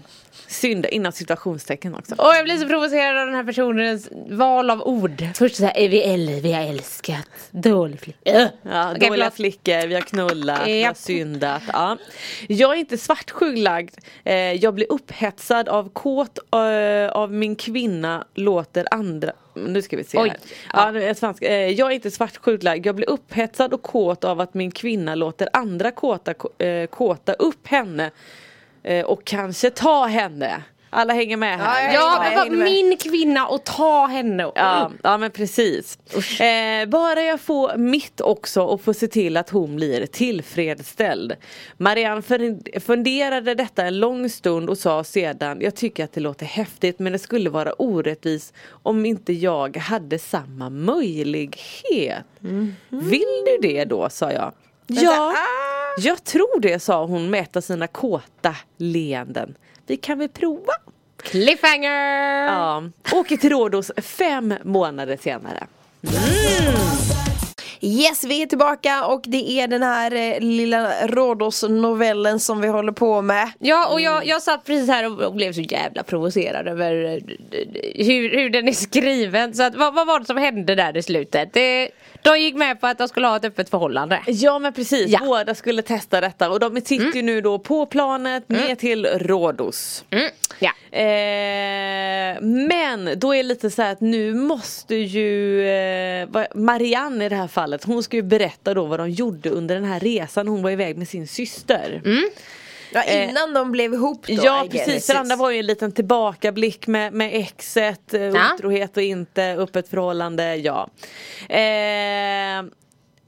Synda 0.46 0.88
innan 0.88 1.12
situationstecken 1.12 1.94
också. 1.94 2.14
Och 2.14 2.34
jag 2.34 2.44
blir 2.44 2.56
så 2.56 2.68
provocerad 2.68 3.18
av 3.18 3.26
den 3.26 3.34
här 3.34 3.44
personens 3.44 4.08
val 4.30 4.70
av 4.70 4.82
ord. 4.82 5.24
Först 5.34 5.56
såhär, 5.56 5.88
vi, 5.88 6.02
äl- 6.06 6.40
vi 6.40 6.52
har 6.52 6.62
älskat, 6.62 7.28
dålig 7.50 8.00
flicka. 8.00 8.18
Ja, 8.22 8.48
Okej, 8.90 9.08
dåliga 9.08 9.10
förlåt. 9.10 9.34
flickor, 9.34 9.86
vi 9.86 9.94
har 9.94 10.00
knullat, 10.00 10.66
vi 10.66 10.84
har 10.84 10.94
syndat. 10.94 11.62
Ja. 11.72 11.96
Jag 12.48 12.72
är 12.72 12.76
inte 12.76 12.98
svartsjuklagd. 12.98 13.94
Eh, 14.24 14.34
jag 14.36 14.74
blir 14.74 14.92
upphetsad 14.92 15.68
av 15.68 15.88
kåt 15.88 16.38
eh, 16.52 17.12
av 17.12 17.32
min 17.32 17.56
kvinna 17.56 18.24
låter 18.34 18.86
andra 18.90 19.32
nu 19.56 19.82
ska 19.82 19.96
vi 19.96 20.04
se 20.04 20.18
Oj. 20.18 20.32
här. 20.68 20.94
Ja, 21.00 21.14
svensk. 21.14 21.42
Eh, 21.42 21.52
jag 21.70 21.90
är 21.90 21.94
inte 21.94 22.10
svartsjuklagd. 22.10 22.86
Jag 22.86 22.94
blir 22.94 23.10
upphetsad 23.10 23.74
och 23.74 23.82
kåt 23.82 24.24
av 24.24 24.40
att 24.40 24.54
min 24.54 24.70
kvinna 24.70 25.14
låter 25.14 25.48
andra 25.52 25.90
kåta, 25.90 26.34
kåta 26.90 27.32
upp 27.32 27.66
henne. 27.66 28.10
Eh, 28.84 29.04
och 29.04 29.24
kanske 29.24 29.70
ta 29.70 30.06
henne. 30.06 30.62
Alla 30.96 31.12
hänger 31.14 31.36
med 31.36 31.58
här. 31.58 31.94
Ja, 31.94 32.24
Ja, 32.34 32.44
men 32.48 32.58
med. 32.58 32.64
min 32.64 32.96
kvinna 32.96 33.46
och 33.46 33.64
ta 33.64 34.06
henne. 34.06 34.42
Ja, 34.54 34.90
ja 35.02 35.18
men 35.18 35.30
precis. 35.30 35.98
Eh, 36.40 36.88
bara 36.88 37.22
jag 37.22 37.40
får 37.40 37.76
mitt 37.76 38.20
också 38.20 38.62
och 38.62 38.80
får 38.80 38.92
se 38.92 39.08
till 39.08 39.36
att 39.36 39.50
hon 39.50 39.76
blir 39.76 40.06
tillfredsställd. 40.06 41.32
Marianne 41.76 42.20
fun- 42.20 42.80
funderade 42.80 43.54
detta 43.54 43.82
en 43.86 43.98
lång 44.00 44.28
stund 44.30 44.70
och 44.70 44.78
sa 44.78 45.04
sedan 45.04 45.58
Jag 45.60 45.74
tycker 45.74 46.04
att 46.04 46.12
det 46.12 46.20
låter 46.20 46.46
häftigt 46.46 46.98
men 46.98 47.12
det 47.12 47.18
skulle 47.18 47.50
vara 47.50 47.72
orättvist 47.72 48.54
om 48.82 49.06
inte 49.06 49.32
jag 49.32 49.76
hade 49.76 50.18
samma 50.18 50.70
möjlighet. 50.70 52.24
Vill 52.88 53.44
du 53.46 53.58
det 53.62 53.84
då? 53.84 54.08
sa 54.10 54.32
jag. 54.32 54.52
Ja, 54.86 55.32
jag 55.98 56.24
tror 56.24 56.60
det 56.60 56.78
sa 56.82 57.06
hon 57.06 57.30
med 57.30 57.40
ett 57.40 57.56
av 57.56 57.60
sina 57.60 57.86
kåta 57.86 58.56
leenden. 58.76 59.54
Vi 59.86 59.96
kan 59.96 60.18
väl 60.18 60.28
prova? 60.28 60.72
Cliffhanger! 61.22 62.46
Ja, 62.46 62.82
åker 63.12 63.36
till 63.36 63.50
Rhodos 63.50 63.90
fem 63.96 64.54
månader 64.64 65.18
senare. 65.22 65.66
Yes, 67.80 68.24
vi 68.24 68.42
är 68.42 68.46
tillbaka 68.46 69.06
och 69.06 69.22
det 69.24 69.50
är 69.50 69.68
den 69.68 69.82
här 69.82 70.14
eh, 70.14 70.40
lilla 70.40 71.06
Rhodos-novellen 71.06 72.40
som 72.40 72.60
vi 72.60 72.68
håller 72.68 72.92
på 72.92 73.22
med. 73.22 73.50
Ja 73.58 73.88
och 73.92 74.00
jag, 74.00 74.26
jag 74.26 74.42
satt 74.42 74.64
precis 74.64 74.88
här 74.88 75.26
och, 75.26 75.34
blev 75.34 75.52
så 75.52 75.60
jävla 75.60 76.02
provocerad 76.02 76.68
över 76.68 77.04
eh, 77.04 77.18
hur, 78.06 78.36
hur 78.36 78.50
den 78.50 78.68
är 78.68 78.72
skriven. 78.72 79.54
Så 79.54 79.62
att, 79.62 79.74
vad, 79.74 79.94
vad 79.94 80.06
var 80.06 80.20
det 80.20 80.26
som 80.26 80.36
hände 80.36 80.74
där 80.74 80.96
i 80.96 81.02
slutet? 81.02 81.52
Det, 81.52 81.88
de 82.22 82.40
gick 82.40 82.54
med 82.54 82.80
på 82.80 82.86
att 82.86 82.98
de 82.98 83.08
skulle 83.08 83.26
ha 83.26 83.36
ett 83.36 83.44
öppet 83.44 83.70
förhållande. 83.70 84.20
Ja 84.26 84.58
men 84.58 84.72
precis, 84.72 85.08
Ja. 85.08 85.18
båda 85.22 85.54
skulle 85.54 85.82
testa 85.82 86.20
detta 86.20 86.50
och 86.50 86.60
de 86.60 86.80
sitter 86.80 87.16
ju 87.16 87.22
nu 87.22 87.40
då 87.40 87.58
på 87.58 87.86
planet 87.86 88.48
ner 88.48 88.74
till 88.74 89.06
Rhodos. 89.06 90.04
Mm. 90.10 90.30
Ja. 90.58 90.70
Eh, 90.98 92.40
men 92.42 93.18
då 93.18 93.34
är 93.34 93.36
det 93.36 93.42
lite 93.42 93.70
så 93.70 93.82
här 93.82 93.92
att 93.92 94.00
nu 94.00 94.34
måste 94.34 94.94
ju 94.94 95.66
eh, 95.68 96.28
Marianne 96.54 97.24
i 97.24 97.28
det 97.28 97.36
här 97.36 97.48
fallet, 97.48 97.63
hon 97.84 98.02
ska 98.02 98.16
ju 98.16 98.22
berätta 98.22 98.74
då 98.74 98.84
vad 98.84 99.00
de 99.00 99.10
gjorde 99.10 99.50
under 99.50 99.74
den 99.74 99.84
här 99.84 100.00
resan 100.00 100.48
hon 100.48 100.62
var 100.62 100.70
iväg 100.70 100.96
med 100.96 101.08
sin 101.08 101.28
syster. 101.28 102.02
Ja, 102.92 103.02
innan 103.04 103.54
de 103.54 103.72
blev 103.72 103.94
ihop 103.94 104.26
då. 104.26 104.32
Ja 104.42 104.66
precis, 104.70 105.06
det 105.06 105.18
andra 105.18 105.36
var 105.36 105.50
ju 105.50 105.58
en 105.58 105.66
liten 105.66 105.92
tillbakablick 105.92 106.86
med, 106.86 107.12
med 107.12 107.30
exet, 107.34 108.14
eh, 108.14 108.22
Ja. 108.22 108.54
otrohet 108.54 108.96
och 108.96 109.02
inte, 109.02 109.44
öppet 109.58 109.88
förhållande, 109.88 110.56
ja. 110.56 110.88
Eh, 111.48 112.64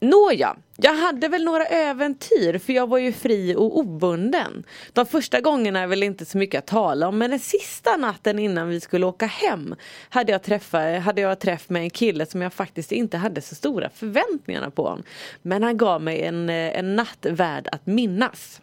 Nåja, 0.00 0.56
jag 0.76 0.94
hade 0.94 1.28
väl 1.28 1.44
några 1.44 1.64
äventyr 1.64 2.58
för 2.58 2.72
jag 2.72 2.88
var 2.88 2.98
ju 2.98 3.12
fri 3.12 3.54
och 3.54 3.78
obunden. 3.78 4.64
De 4.92 5.06
första 5.06 5.40
gångerna 5.40 5.80
är 5.80 5.86
väl 5.86 6.02
inte 6.02 6.24
så 6.24 6.38
mycket 6.38 6.58
att 6.58 6.66
tala 6.66 7.08
om 7.08 7.18
men 7.18 7.30
den 7.30 7.38
sista 7.38 7.96
natten 7.96 8.38
innan 8.38 8.68
vi 8.68 8.80
skulle 8.80 9.06
åka 9.06 9.26
hem 9.26 9.74
hade 10.08 10.32
jag, 10.32 10.42
träffa, 10.42 10.98
hade 10.98 11.20
jag 11.20 11.38
träff 11.38 11.68
med 11.68 11.82
en 11.82 11.90
kille 11.90 12.26
som 12.26 12.42
jag 12.42 12.52
faktiskt 12.52 12.92
inte 12.92 13.16
hade 13.16 13.40
så 13.40 13.54
stora 13.54 13.90
förväntningar 13.90 14.70
på. 14.70 14.82
Honom. 14.82 15.02
Men 15.42 15.62
han 15.62 15.76
gav 15.76 16.02
mig 16.02 16.22
en, 16.22 16.50
eh, 16.50 16.78
en 16.78 16.96
natt 16.96 17.26
värd 17.30 17.68
att 17.72 17.86
minnas. 17.86 18.60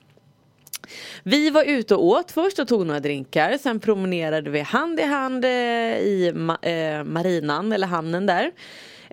Vi 1.24 1.50
var 1.50 1.64
ute 1.64 1.96
och 1.96 2.06
åt 2.06 2.32
först 2.32 2.60
och 2.60 2.68
tog 2.68 2.86
några 2.86 3.00
drinkar. 3.00 3.58
Sen 3.58 3.80
promenerade 3.80 4.50
vi 4.50 4.60
hand 4.60 5.00
i 5.00 5.04
hand 5.04 5.46
eh, 5.46 5.52
i 5.98 6.32
ma 6.36 6.58
eh, 6.62 7.04
marinan 7.04 7.72
eller 7.72 7.88
hamnen 7.88 8.26
där. 8.26 8.52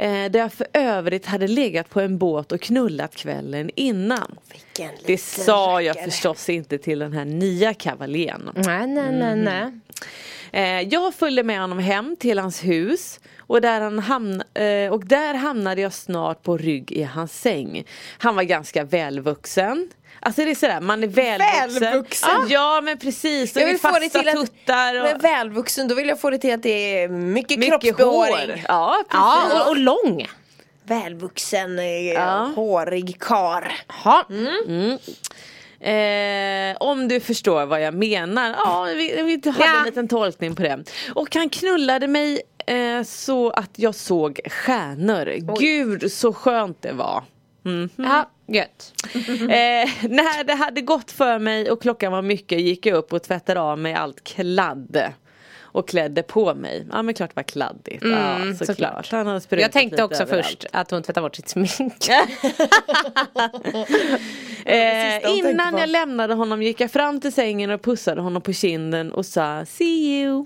Eh, 0.01 0.31
där 0.31 0.39
jag 0.39 0.53
för 0.53 0.67
övrigt 0.73 1.27
hade 1.27 1.49
legat 1.49 1.91
på 1.91 2.01
en 2.01 2.19
båt 2.19 2.53
och 2.53 2.61
knullat 2.61 3.17
kvällen 3.17 3.71
innan. 3.75 4.39
Det 5.07 5.19
sa 5.19 5.83
jag 5.83 5.91
rackare. 5.91 6.11
förstås 6.11 6.49
inte 6.49 6.79
till 6.79 6.99
den 6.99 7.13
här 7.13 7.25
nya 7.25 7.75
kavaljeren. 7.75 8.51
Nej, 8.55 8.87
nej, 8.87 9.13
nej, 9.13 9.37
nej. 9.37 9.81
Eh, 10.53 10.89
jag 10.89 11.15
följde 11.15 11.43
med 11.43 11.61
honom 11.61 11.79
hem 11.79 12.17
till 12.21 12.39
hans 12.39 12.65
hus 12.65 13.21
och 13.39 13.61
där, 13.61 13.81
han 13.81 13.99
hamn, 13.99 14.43
eh, 14.55 14.93
och 14.93 15.07
där 15.07 15.35
hamnade 15.35 15.81
jag 15.81 15.93
snart 15.93 16.43
på 16.43 16.57
rygg 16.57 16.93
i 16.93 17.03
hans 17.03 17.41
säng. 17.41 17.85
Han 18.19 18.37
var 18.37 18.43
ganska 18.43 18.85
välvuxen. 18.85 19.91
Alltså 20.23 20.45
det 20.45 20.51
är 20.51 20.55
sådär, 20.55 20.81
man 20.81 21.03
är 21.03 21.07
välvuxen. 21.07 21.81
Välvuxen? 21.83 22.29
Ja, 22.33 22.47
ja 22.49 22.81
men 22.81 22.99
precis. 22.99 23.57
Och 23.57 23.63
Jag 23.63 23.67
vill 23.67 23.79
få 23.79 23.89
det 23.89 24.01
fasta 24.01 24.19
till 24.19 24.29
att, 24.29 24.35
tuttar. 24.37 24.97
Och... 24.99 25.03
men 25.05 25.19
välvuxen, 25.19 25.89
då 25.89 25.95
vill 25.95 26.09
jag 26.09 26.21
få 26.21 26.31
det 26.31 26.39
till 26.39 26.55
att 26.55 26.63
det 26.63 27.03
är 27.03 27.09
mycket, 27.09 27.59
Mycket 27.59 27.81
kroppsbehåring. 27.83 28.33
hår. 28.51 28.61
Ja, 28.69 28.97
precis. 29.11 29.53
Ja, 29.55 29.63
och, 29.65 29.69
och 29.71 29.77
lång. 29.77 30.27
Välvuxen, 30.85 31.79
eh, 31.79 31.85
Ja. 32.13 32.53
hårig 32.57 33.21
kar. 33.21 33.73
Ja. 34.05 34.25
Eh, 35.81 36.77
om 36.81 37.09
du 37.09 37.21
förstår 37.21 37.67
vad 37.67 37.83
jag 37.83 37.95
menar. 37.95 38.55
Ja, 38.59 38.83
vi, 38.83 39.23
vi 39.23 39.51
hade 39.51 39.65
Ja. 39.65 39.79
en 39.79 39.85
liten 39.85 40.09
tolkning 40.09 40.55
på 40.55 40.63
det. 40.63 40.85
Och 41.15 41.35
han 41.35 41.49
knullade 41.49 42.09
mig 42.09 42.41
eh, 42.67 43.03
så 43.03 43.51
att 43.51 43.71
jag 43.77 43.95
såg 43.95 44.41
stjärnor. 44.51 45.57
Gud 45.61 46.13
så 46.13 46.33
skönt 46.33 46.83
det 46.83 46.93
var. 46.93 47.23
Ja, 47.97 48.31
gött. 48.47 48.93
Eh, 49.41 49.89
när 50.09 50.45
det 50.45 50.55
hade 50.55 50.81
gått 50.81 51.11
för 51.11 51.39
mig 51.39 51.71
och 51.71 51.83
klockan 51.83 52.13
var 52.13 52.23
mycket 52.23 52.61
gick 52.61 52.87
jag 52.87 52.97
upp 52.97 53.13
och 53.13 53.23
tvättade 53.23 53.61
av 53.61 53.79
mig 53.79 53.95
allt 53.95 54.25
kladd. 54.25 55.13
Och 55.73 55.89
klädde 55.89 56.23
på 56.23 56.55
mig. 56.55 56.87
Ja 56.93 57.03
men 57.03 57.15
klart 57.15 57.31
det 57.31 57.37
var 57.37 57.43
kladdigt. 57.43 58.05
ja, 58.05 58.39
såklart. 58.59 59.07
såklart. 59.07 59.47
Jag 59.51 59.73
tänkte 59.73 60.03
också 60.03 60.23
överallt. 60.23 60.47
först 60.47 60.67
att 60.73 60.91
hon 60.91 61.03
tvättade 61.03 61.25
bort 61.25 61.37
sitt 61.37 61.49
smink. 61.49 62.09
Eh, 64.65 65.39
innan 65.39 65.79
jag 65.79 65.89
lämnade 65.89 66.35
honom 66.35 66.63
gick 66.63 66.81
jag 66.81 66.91
fram 66.91 67.21
till 67.21 67.33
sängen 67.33 67.71
och 67.71 67.83
pussade 67.83 68.21
honom 68.21 68.43
på 68.43 68.53
kinden 68.53 69.13
och 69.13 69.27
sa 69.27 69.65
See 69.67 70.23
you. 70.23 70.45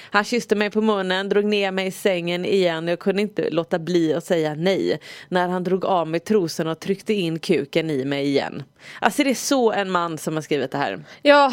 Han 0.00 0.24
kysste 0.24 0.54
mig 0.54 0.70
på 0.70 0.80
munnen, 0.80 1.28
drog 1.28 1.44
ner 1.44 1.70
mig 1.70 1.86
i 1.86 1.90
sängen 1.90 2.44
igen 2.44 2.84
och 2.84 2.90
jag 2.90 2.98
kunde 2.98 3.22
inte 3.22 3.50
låta 3.50 3.78
bli 3.78 4.14
att 4.14 4.24
säga 4.24 4.54
nej. 4.54 5.00
När 5.28 5.48
han 5.48 5.64
drog 5.64 5.84
av 5.84 6.08
mig 6.08 6.20
trosorna 6.20 6.70
och 6.70 6.80
tryckte 6.80 7.14
in 7.14 7.38
kuken 7.38 7.90
i 7.90 8.04
mig 8.04 8.26
igen. 8.26 8.62
Alltså 9.00 9.24
det 9.24 9.30
är 9.30 9.34
så 9.34 9.72
en 9.72 9.90
man 9.90 10.18
som 10.18 10.34
har 10.34 10.42
skrivit 10.42 10.70
det 10.70 10.78
här. 10.78 11.04
Ja, 11.22 11.52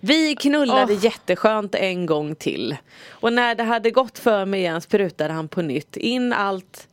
Vi 0.00 0.36
knullade 0.36 0.94
jätteskönt 0.94 1.74
en 1.74 2.06
gång 2.06 2.34
till. 2.34 2.76
Och 3.08 3.32
när 3.32 3.54
det 3.54 3.62
hade 3.62 3.90
gått 3.90 4.18
för 4.18 4.44
mig 4.44 4.60
igen 4.60 4.80
sprutade 4.80 5.34
han 5.34 5.48
på 5.48 5.62
nytt 5.62 5.96
in 5.96 6.32
allt 6.32 6.88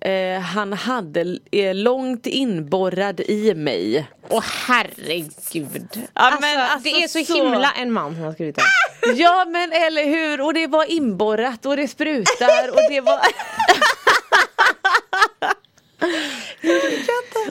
eh, 0.00 0.40
han 0.40 0.72
hade 0.72 1.38
eh, 1.52 1.74
långt 1.74 2.26
inborrad 2.26 3.20
i 3.20 3.54
mig. 3.54 4.06
åh 4.28 4.44
herregud. 4.66 5.88
Ja, 5.92 6.00
alltså, 6.14 6.40
men 6.40 6.60
alltså 6.60 6.78
det 6.90 7.02
är 7.02 7.08
så, 7.08 7.24
så- 7.24 7.34
himla 7.34 7.72
en 7.72 7.92
man 7.92 8.14
som 8.14 8.22
har 8.24 8.32
skrivit 8.32 8.56
det. 8.56 8.62
Ja 9.16 9.44
men 9.48 9.72
eller 9.72 10.04
hur 10.04 10.40
och 10.40 10.54
det 10.54 10.66
var 10.66 10.90
inborrat 10.90 11.66
och 11.66 11.76
det 11.76 11.88
sprutar 11.88 12.68
och 12.70 12.80
det 12.90 13.00
var 13.00 13.20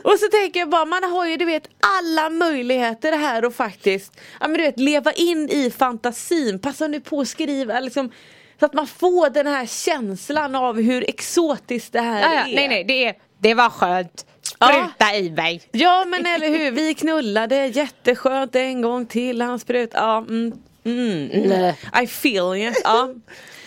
Och 0.03 0.19
så 0.19 0.27
tänker 0.31 0.59
jag 0.59 0.69
bara 0.69 0.85
man 0.85 1.03
har 1.03 1.25
ju 1.25 1.37
du 1.37 1.45
vet 1.45 1.67
alla 1.99 2.29
möjligheter 2.29 3.17
här 3.17 3.45
och 3.45 3.53
faktiskt 3.55 4.13
ja, 4.39 4.47
men 4.47 4.57
du 4.57 4.63
vet, 4.63 4.79
leva 4.79 5.11
in 5.11 5.49
i 5.49 5.71
fantasin. 5.77 6.59
Passa 6.59 6.87
nu 6.87 6.99
på 6.99 7.19
att 7.21 7.27
skriva 7.27 7.79
liksom, 7.79 8.11
så 8.59 8.65
att 8.65 8.73
man 8.73 8.87
får 8.87 9.29
den 9.29 9.47
här 9.47 9.65
känslan 9.65 10.55
av 10.55 10.81
hur 10.81 11.09
exotiskt 11.09 11.93
det 11.93 12.01
här 12.01 12.21
Ja, 12.21 12.33
ja, 12.33 12.39
är. 12.41 12.55
nej, 12.55 12.67
nej, 12.67 12.83
det, 12.83 13.05
är, 13.05 13.15
det 13.39 13.53
var 13.53 13.69
skönt. 13.69 14.25
Spruta 14.41 15.15
i 15.15 15.29
mig. 15.31 15.61
Ja 15.71 16.05
men 16.07 16.25
eller 16.25 16.49
hur, 16.49 16.71
vi 16.71 16.93
knullade 16.93 17.65
jätteskönt 17.67 18.55
en 18.55 18.81
gång 18.81 19.05
till, 19.05 19.41
han 19.41 19.59
sprut, 19.59 19.89
ja 19.93 20.17
mm, 20.17 20.53
mm, 20.83 21.31
mm. 21.31 21.73
I 22.03 22.07
feel 22.07 22.55
you. 22.57 22.73
Ja. 22.83 23.09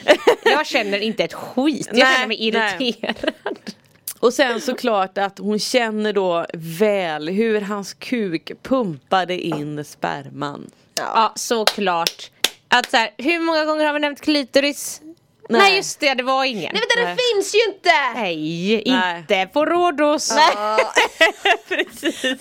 Jag 0.44 0.66
känner 0.66 0.98
inte 0.98 1.24
ett 1.24 1.34
skit. 1.34 1.88
Jag 1.92 1.98
Nej, 1.98 2.14
känner 2.14 2.26
mig 2.28 2.50
nej. 2.52 2.76
irriterad. 2.78 3.32
Och 4.20 4.34
sen 4.34 4.60
såklart 4.60 5.18
att 5.18 5.38
hon 5.38 5.58
känner 5.58 6.12
då 6.12 6.46
väl 6.54 7.28
hur 7.28 7.60
hans 7.60 7.94
kuk 7.94 8.52
pumpade 8.62 9.40
in 9.40 9.84
sperman. 9.84 10.70
Ja, 10.94 11.32
såklart. 11.36 12.30
Att 12.70 12.90
så 12.90 12.96
här, 12.96 13.10
hur 13.18 13.38
många 13.40 13.64
gånger 13.64 13.86
har 13.86 13.92
vi 13.92 14.00
nämnt 14.00 14.20
klitoris? 14.20 15.00
Nej, 15.48 15.60
Nej. 15.60 15.76
just 15.76 16.00
det, 16.00 16.14
det 16.14 16.22
var 16.22 16.44
ingen. 16.44 16.70
Nej 16.72 16.82
vänta, 16.88 16.94
Nej. 16.96 17.16
det 17.16 17.22
finns 17.34 17.54
ju 17.54 17.58
inte! 17.74 17.90
Nej, 18.14 18.82
Nej. 18.86 19.18
inte 19.18 19.46
på 19.52 19.66
Rhodos. 19.66 20.30
Alla 20.30 20.78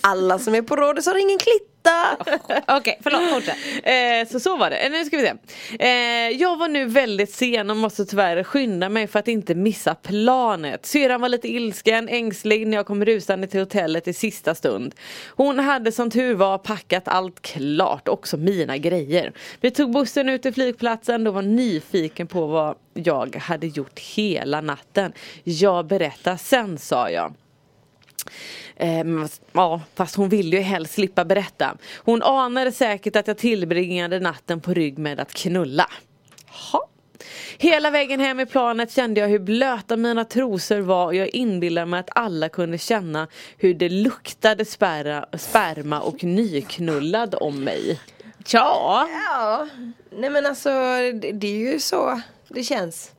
Alla 0.00 0.38
som 0.38 0.54
är 0.54 0.62
på 0.62 0.76
Rhodos 0.76 1.06
har 1.06 1.14
ingen 1.14 1.38
klitta. 1.38 1.69
Okej, 2.66 2.98
förlåt, 3.02 3.30
fortsätt. 3.30 3.56
Eh, 3.82 4.32
så 4.32 4.40
så 4.40 4.56
var 4.56 4.70
det. 4.70 4.76
Eh, 4.76 4.90
Nu 4.90 5.04
ska 5.04 5.16
vi 5.16 5.22
se. 5.22 5.32
Eh, 5.86 6.40
jag 6.40 6.56
var 6.56 6.68
nu 6.68 6.84
väldigt 6.84 7.34
sen 7.34 7.70
och 7.70 7.76
måste 7.76 8.04
tyvärr 8.04 8.42
skynda 8.44 8.88
mig 8.88 9.06
för 9.06 9.18
att 9.18 9.28
inte 9.28 9.54
missa 9.54 9.94
planet. 9.94 10.86
Syrran 10.86 11.20
var 11.20 11.28
lite 11.28 11.48
ilsken, 11.48 12.08
ängslig 12.08 12.66
när 12.66 12.76
jag 12.76 12.86
kom 12.86 13.04
rusande 13.04 13.46
till 13.46 13.60
hotellet 13.60 14.08
i 14.08 14.12
sista 14.12 14.54
stund. 14.54 14.94
Hon 15.28 15.58
hade 15.58 15.92
som 15.92 16.10
tur 16.10 16.34
var 16.34 16.58
packat 16.58 17.08
allt 17.08 17.42
klart, 17.42 18.08
också 18.08 18.36
mina 18.36 18.76
grejer. 18.76 19.32
Vi 19.60 19.70
tog 19.70 19.92
bussen 19.92 20.28
ut 20.28 20.42
till 20.42 20.54
flygplatsen 20.54 21.26
och 21.26 21.34
var 21.34 21.42
nyfiken 21.42 22.26
på 22.26 22.46
vad 22.46 22.76
jag 22.94 23.36
hade 23.36 23.66
gjort 23.66 23.98
hela 23.98 24.60
natten. 24.60 25.12
Jag 25.44 25.86
berättar 25.86 26.36
sen 26.36 26.78
sa 26.78 27.10
jag. 27.10 27.34
Eh, 28.76 29.04
men 29.04 29.28
ja, 29.52 29.80
fast 29.94 30.16
hon 30.16 30.28
ville 30.28 30.56
ju 30.56 30.62
helst 30.62 30.94
slippa 30.94 31.24
berätta. 31.24 31.76
Hon 31.96 32.22
anade 32.22 32.72
säkert 32.72 33.16
att 33.16 33.26
jag 33.26 33.38
tillbringade 33.38 34.20
natten 34.20 34.60
på 34.60 34.74
rygg 34.74 34.98
med 34.98 35.20
att 35.20 35.32
knulla. 35.32 35.90
Ha. 36.72 36.86
Hela 37.58 37.90
vägen 37.90 38.20
hem 38.20 38.40
i 38.40 38.46
planet 38.46 38.92
kände 38.92 39.20
jag 39.20 39.28
hur 39.28 39.38
blöta 39.38 39.96
mina 39.96 40.24
trosor 40.24 40.80
var 40.80 41.06
och 41.06 41.14
jag 41.14 41.28
inbillade 41.28 41.86
mig 41.86 42.00
att 42.00 42.10
alla 42.14 42.48
kunde 42.48 42.78
känna 42.78 43.28
hur 43.56 43.74
det 43.74 43.88
luktade 43.88 44.64
spärra, 44.64 45.26
sperma 45.38 46.00
och 46.00 46.24
nyknullad 46.24 47.34
om 47.40 47.64
mig. 47.64 48.00
Ja, 48.52 49.08
Ja, 49.26 49.68
nej 50.10 50.30
men 50.30 50.46
alltså 50.46 50.68
det, 51.20 51.32
det 51.32 51.46
är 51.46 51.72
ju 51.72 51.80
så 51.80 52.20
det 52.48 52.62
känns. 52.62 53.12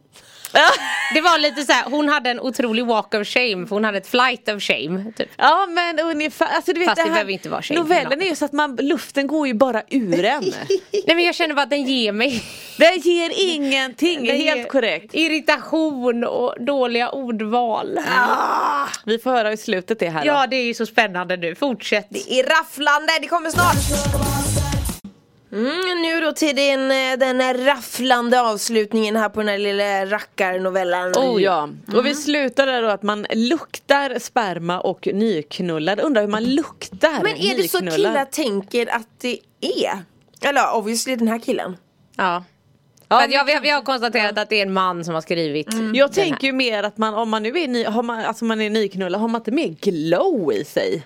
det 1.14 1.22
var 1.22 1.38
lite 1.40 1.64
så 1.64 1.72
här, 1.72 1.84
hon 1.90 2.10
hade 2.10 2.30
en 2.30 2.40
otrolig 2.40 2.86
walk 2.86 3.14
of 3.14 3.28
shame 3.28 3.68
för 3.68 3.76
hon 3.76 3.84
hade 3.84 3.98
ett 3.98 4.08
flight 4.08 4.50
of 4.50 4.64
shame. 4.64 5.12
Typ. 5.18 5.30
Ja 5.38 5.68
men 5.70 6.00
ungefär, 6.00 6.48
alltså 6.56 6.74
du 6.74 6.80
vet 6.80 6.90
Fast 6.90 6.96
det 6.96 7.02
här, 7.02 7.10
behöver 7.10 7.32
inte 7.32 7.50
vara 7.50 7.62
shame. 7.62 7.80
Novellen 7.80 8.22
är 8.22 8.26
ju 8.26 8.36
så 8.36 8.46
att 8.46 8.54
man, 8.54 8.76
luften 8.76 9.28
går 9.28 9.48
ju 9.48 9.54
bara 9.54 9.82
ur 9.90 10.26
en. 10.26 10.44
Nej 10.92 11.16
men 11.16 11.24
jag 11.24 11.36
känner 11.36 11.56
bara 11.56 11.62
att 11.62 11.70
den 11.70 11.84
ger 11.84 12.12
mig 12.12 12.44
Det 12.78 12.96
ger 12.96 13.32
ingenting, 13.36 14.26
den 14.26 14.36
helt 14.38 14.58
ger 14.58 14.68
korrekt. 14.68 15.14
Irritation 15.14 16.24
och 16.24 16.56
dåliga 16.66 17.10
ordval. 17.10 18.00
Vi 19.06 19.20
får 19.20 19.32
höra 19.32 19.50
hur 19.50 19.58
slutet 19.58 20.02
är 20.02 20.10
här 20.10 20.26
Ja 20.26 20.42
då. 20.42 20.48
det 20.50 20.56
är 20.56 20.64
ju 20.66 20.74
så 20.74 20.86
spännande 20.86 21.38
nu, 21.38 21.56
fortsätt. 21.56 22.08
Det 22.10 22.40
är 22.40 22.44
rafflande, 22.44 23.14
det 23.22 23.28
kommer 23.28 23.50
snart! 23.50 24.61
Mm, 25.52 26.02
nu 26.02 26.22
då 26.22 26.32
till 26.32 26.56
den, 26.56 26.92
eh, 26.92 27.18
den 27.18 27.66
rafflande 27.66 28.42
avslutningen 28.42 29.16
här 29.16 29.30
på 29.30 29.40
den 29.40 29.50
här 29.50 29.58
lilla 29.58 30.06
rackarnovellan. 30.06 31.12
Oh 31.12 31.42
ja, 31.44 31.70
och 31.96 32.06
vi 32.06 32.16
slutar 32.16 32.66
där 32.66 32.82
då 32.82 32.88
att 32.90 33.04
man 33.04 33.26
luktar 33.34 34.20
sperma 34.20 34.80
och 34.80 35.08
nyknullad. 35.14 36.00
Undrar 36.00 36.22
hur 36.22 36.30
man 36.30 36.44
luktar 36.44 37.24
Men 37.24 37.36
är 37.38 37.56
det 37.58 37.68
så 37.70 37.78
killar 37.80 38.26
tänker 38.26 38.96
att 38.96 39.08
det 39.22 39.40
är? 39.62 40.00
Eller 40.50 40.76
obviously 40.76 41.16
den 41.16 41.28
här 41.28 41.40
killen. 41.40 41.78
Ja. 42.18 42.44
Ja, 43.08 43.26
jag, 43.30 43.46
vi, 43.46 43.54
har- 43.54 43.62
vi 43.62 43.70
har 43.70 43.82
konstaterat 43.82 44.38
att 44.38 44.50
det 44.50 44.56
är 44.56 44.62
en 44.66 44.74
man 44.74 45.06
som 45.06 45.14
har 45.14 45.22
skrivit 45.22 45.68
Jag 45.94 46.10
den 46.10 46.14
tänker 46.14 46.48
ju 46.48 46.54
mer 46.54 46.84
att 46.84 46.98
man 46.98 47.14
om 47.14 47.30
man 47.30 47.44
nu 47.44 47.50
är, 47.60 47.68
ny, 47.68 47.84
har 47.84 48.04
man, 48.04 48.20
alltså 48.26 48.46
man 48.46 48.62
är 48.62 48.70
nyknullad, 48.70 49.22
har 49.22 49.28
man 49.28 49.42
inte 49.42 49.52
mer 49.52 49.68
glow 49.82 50.54
i 50.54 50.66
sig? 50.66 51.04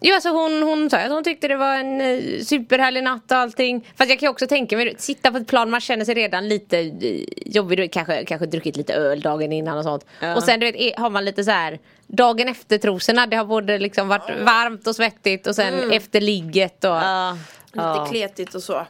Jo 0.00 0.14
alltså 0.14 0.28
hon, 0.28 0.62
hon 0.62 0.90
sa 0.90 0.96
att 0.98 1.10
hon 1.10 1.24
tyckte 1.24 1.48
det 1.48 1.56
var 1.56 1.74
en 1.74 2.00
eh, 2.00 2.40
superhärlig 2.42 3.02
natt 3.02 3.30
och 3.30 3.36
allting. 3.36 3.88
Fast 3.96 4.10
jag 4.10 4.18
kan 4.18 4.26
ju 4.26 4.30
också 4.30 4.46
tänka 4.46 4.76
mig, 4.76 4.94
sitta 4.98 5.30
på 5.30 5.36
ett 5.38 5.46
plan, 5.46 5.70
man 5.70 5.80
känner 5.80 6.04
sig 6.04 6.14
redan 6.14 6.48
lite 6.48 6.78
eh, 6.78 7.24
jobbig. 7.46 7.92
Kanske, 7.92 8.24
kanske 8.24 8.46
druckit 8.46 8.76
lite 8.76 8.94
öl 8.94 9.20
dagen 9.20 9.52
innan 9.52 9.78
och 9.78 9.84
sånt. 9.84 10.06
Ja. 10.20 10.36
Och 10.36 10.42
sen 10.42 10.60
du 10.60 10.72
vet, 10.72 10.98
har 10.98 11.10
man 11.10 11.24
lite 11.24 11.44
så 11.44 11.50
här 11.50 11.78
dagen 12.06 12.48
efter 12.48 12.78
trosorna. 12.78 13.26
Det 13.26 13.36
har 13.36 13.44
både 13.44 13.78
liksom 13.78 14.08
varit 14.08 14.40
varmt 14.40 14.86
och 14.86 14.96
svettigt 14.96 15.46
och 15.46 15.54
sen 15.54 15.92
efter 15.92 16.20
ligget 16.20 16.84
och... 16.84 16.90
Ja. 16.90 17.38
Lite 17.72 17.86
Ja. 17.86 18.06
kletigt 18.10 18.54
och 18.54 18.62
så. 18.62 18.86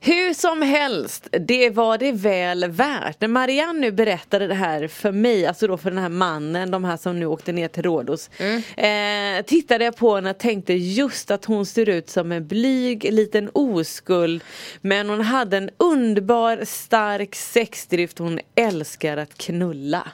Hur 0.00 0.34
som 0.34 0.62
helst, 0.62 1.28
det 1.30 1.70
var 1.70 1.98
det 1.98 2.12
väl 2.12 2.70
värt. 2.70 3.20
När 3.20 3.28
Marianne 3.28 3.80
nu 3.80 3.92
berättade 3.92 4.46
det 4.46 4.54
här 4.54 4.88
för 4.88 5.12
mig, 5.12 5.46
alltså 5.46 5.66
då 5.66 5.76
för 5.76 5.90
den 5.90 5.98
här 5.98 6.08
mannen, 6.08 6.70
de 6.70 6.84
här 6.84 6.96
som 6.96 7.20
nu 7.20 7.26
åkte 7.26 7.52
ner 7.52 7.68
till 7.68 7.82
Rhodos. 7.82 8.30
Eh, 8.76 9.44
tittade 9.46 9.84
jag 9.84 9.96
på 9.96 10.14
henne 10.14 10.30
och 10.30 10.38
tänkte 10.38 10.72
just 10.72 11.30
att 11.30 11.44
hon 11.44 11.66
ser 11.66 11.88
ut 11.88 12.10
som 12.10 12.32
en 12.32 12.46
blyg 12.46 13.12
liten 13.12 13.50
oskuld. 13.52 14.44
Men 14.80 15.08
hon 15.10 15.20
hade 15.20 15.56
en 15.56 15.70
underbar 15.76 16.64
stark 16.64 17.34
sexdrift, 17.34 18.18
hon 18.18 18.40
älskar 18.54 19.16
att 19.16 19.38
knulla. 19.38 20.08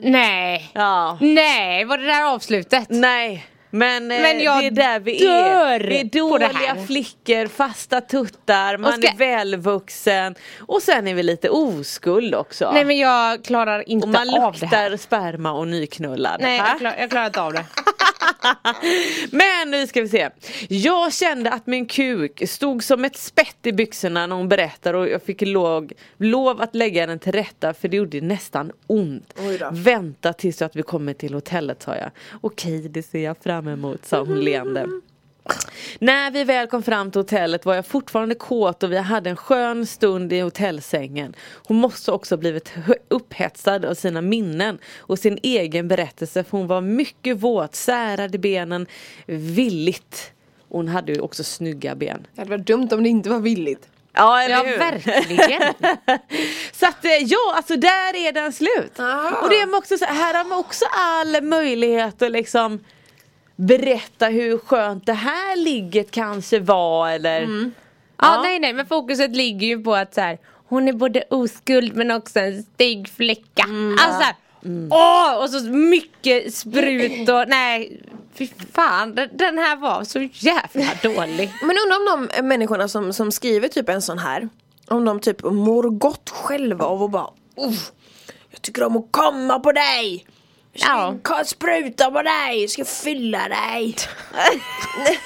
Nej. 0.00 0.70
Ja. 0.74 1.18
Nej, 1.20 1.84
var 1.84 1.98
det 1.98 2.06
där 2.06 2.34
avslutet? 2.34 2.86
Nej. 2.88 3.46
Men, 3.70 4.10
eh, 4.10 4.20
Men 4.20 4.40
jag 4.40 4.62
det 4.62 4.66
är 4.66 4.70
där 4.70 5.00
vi 5.00 5.26
är. 5.26 5.80
Vi 5.80 6.00
är 6.00 6.04
dåliga 6.04 6.86
flickor, 6.86 7.46
fasta 7.46 8.00
tuttar, 8.00 8.76
man 8.76 8.92
ska- 8.92 9.08
är 9.08 9.16
välvuxen 9.16 10.34
och 10.60 10.82
sen 10.82 11.08
är 11.08 11.14
vi 11.14 11.22
lite 11.22 11.48
oskuld 11.50 12.34
också. 12.34 12.70
Nej 12.72 12.84
men 12.84 12.98
jag 12.98 13.44
klarar 13.44 13.88
inte 13.88 14.06
och 14.06 14.12
man 14.12 14.20
av 14.28 14.56
det 14.60 14.66
här. 14.66 14.90
luktar 14.90 14.96
sperma 14.96 15.52
och 15.52 15.68
nyknullad. 15.68 16.36
Nej, 16.40 16.56
jag, 16.58 16.78
klar, 16.78 16.94
jag 16.98 17.10
klarar 17.10 17.26
inte 17.26 17.42
av 17.42 17.52
det. 17.52 17.64
Men 19.30 19.70
nu 19.70 19.86
ska 19.86 20.02
vi 20.02 20.08
se. 20.08 20.30
Jag 20.68 21.12
kände 21.12 21.50
att 21.50 21.66
min 21.66 21.86
kuk 21.86 22.42
stod 22.48 22.84
som 22.84 23.04
ett 23.04 23.16
spett 23.16 23.66
i 23.66 23.72
byxorna 23.72 24.26
när 24.26 24.36
hon 24.36 24.48
berättade 24.48 24.98
och 24.98 25.08
jag 25.08 25.22
fick 25.22 25.40
lov, 25.40 25.92
lov 26.16 26.60
att 26.60 26.74
lägga 26.74 27.06
den 27.06 27.18
till 27.18 27.32
rätta 27.32 27.74
för 27.74 27.88
det 27.88 27.96
gjorde 27.96 28.20
nästan 28.20 28.72
ont. 28.86 29.34
Vänta 29.72 30.32
tills 30.32 30.62
att 30.62 30.76
vi 30.76 30.82
kommer 30.82 31.14
till 31.14 31.34
hotellet 31.34 31.82
sa 31.82 31.96
jag. 31.96 32.10
Okej 32.40 32.88
det 32.88 33.02
ser 33.02 33.24
jag 33.24 33.36
fram 33.38 33.68
emot 33.68 34.06
sa 34.06 34.24
hon 34.24 34.40
leende. 34.40 34.86
När 35.98 36.30
vi 36.30 36.44
väl 36.44 36.66
kom 36.66 36.82
fram 36.82 37.10
till 37.10 37.18
hotellet 37.20 37.64
var 37.64 37.74
jag 37.74 37.86
fortfarande 37.86 38.34
kåt 38.34 38.82
och 38.82 38.92
vi 38.92 38.96
hade 38.98 39.30
en 39.30 39.36
skön 39.36 39.86
stund 39.86 40.32
i 40.32 40.40
hotellsängen. 40.40 41.34
Hon 41.66 41.76
måste 41.76 42.12
också 42.12 42.36
blivit 42.36 42.72
upphetsad 43.08 43.84
av 43.84 43.94
sina 43.94 44.20
minnen 44.20 44.78
och 44.98 45.18
sin 45.18 45.38
egen 45.42 45.88
berättelse 45.88 46.44
för 46.44 46.58
hon 46.58 46.66
var 46.66 46.80
mycket 46.80 47.36
våt, 47.36 47.74
särade 47.74 48.38
benen 48.38 48.86
villigt. 49.26 50.32
Hon 50.68 50.88
hade 50.88 51.12
ju 51.12 51.20
också 51.20 51.44
snygga 51.44 51.94
ben. 51.94 52.26
Det 52.34 52.40
hade 52.40 52.50
varit 52.50 52.66
dumt 52.66 52.88
om 52.92 53.02
det 53.02 53.08
inte 53.08 53.30
var 53.30 53.40
villigt. 53.40 53.88
Ja, 54.12 54.42
eller 54.42 54.56
Ja 54.56 54.62
hur? 54.62 54.78
verkligen. 54.78 55.62
Så 56.72 56.86
att 56.86 57.04
eh, 57.04 57.10
ja, 57.10 57.54
alltså 57.56 57.76
där 57.76 58.16
är 58.16 58.32
den 58.32 58.52
slut. 58.52 59.00
Aha. 59.00 59.40
Och 59.42 59.50
det 59.50 59.56
är 59.60 59.76
också 59.76 59.98
så, 59.98 60.04
här 60.04 60.34
har 60.34 60.44
man 60.44 60.58
också 60.58 60.84
all 60.90 61.42
möjlighet 61.42 62.22
att 62.22 62.30
liksom 62.30 62.84
berätta 63.60 64.26
hur 64.26 64.58
skönt 64.58 65.06
det 65.06 65.12
här 65.12 65.56
ligget 65.56 66.10
kanske 66.10 66.58
var 66.60 67.10
eller 67.10 67.40
Ja, 67.40 67.70
Ja. 68.22 68.42
nej 68.42 68.58
nej 68.58 68.72
men 68.72 68.86
fokuset 68.86 69.36
ligger 69.36 69.66
ju 69.66 69.82
på 69.84 69.94
att 69.94 70.14
så 70.14 70.20
här, 70.20 70.38
hon 70.68 70.88
är 70.88 70.92
både 70.92 71.24
oskuld 71.30 71.96
men 71.96 72.10
också 72.10 72.40
en 72.40 72.62
stygg 72.62 73.08
flicka. 73.08 73.62
alltså 74.00 74.18
så 74.18 74.24
här, 74.24 74.34
åh 74.90 75.42
och 75.42 75.50
så 75.50 75.60
mycket 75.64 76.54
sprut 76.54 77.28
och 77.28 77.48
nej 77.48 78.00
fy 78.34 78.48
fan 78.72 79.14
den, 79.14 79.58
här 79.58 79.76
var 79.76 80.04
så 80.04 80.18
jävla 80.32 80.90
dålig. 81.02 81.52
Men 81.62 81.76
undrar 81.84 82.12
om 82.16 82.28
de 82.36 82.42
människorna 82.42 82.88
som, 82.88 83.12
som 83.12 83.32
skriver 83.32 83.68
typ 83.68 83.88
en 83.88 84.02
sån 84.02 84.18
här 84.18 84.48
Om 84.88 85.04
de 85.04 85.20
typ 85.20 85.42
mår 85.42 85.82
gott 85.82 86.30
själva 86.30 86.84
av 86.84 87.02
att 87.02 87.10
bara 87.10 87.30
Jag 88.50 88.62
tycker 88.62 88.82
om 88.84 88.96
att 88.96 89.06
komma 89.10 89.60
på 89.60 89.72
dig 89.72 90.26
Ska 90.74 91.16
Ja. 91.24 91.44
spruta 91.44 92.10
på 92.10 92.22
dig, 92.22 92.68
ska 92.68 92.84
fylla 92.84 93.48
dig 93.48 93.96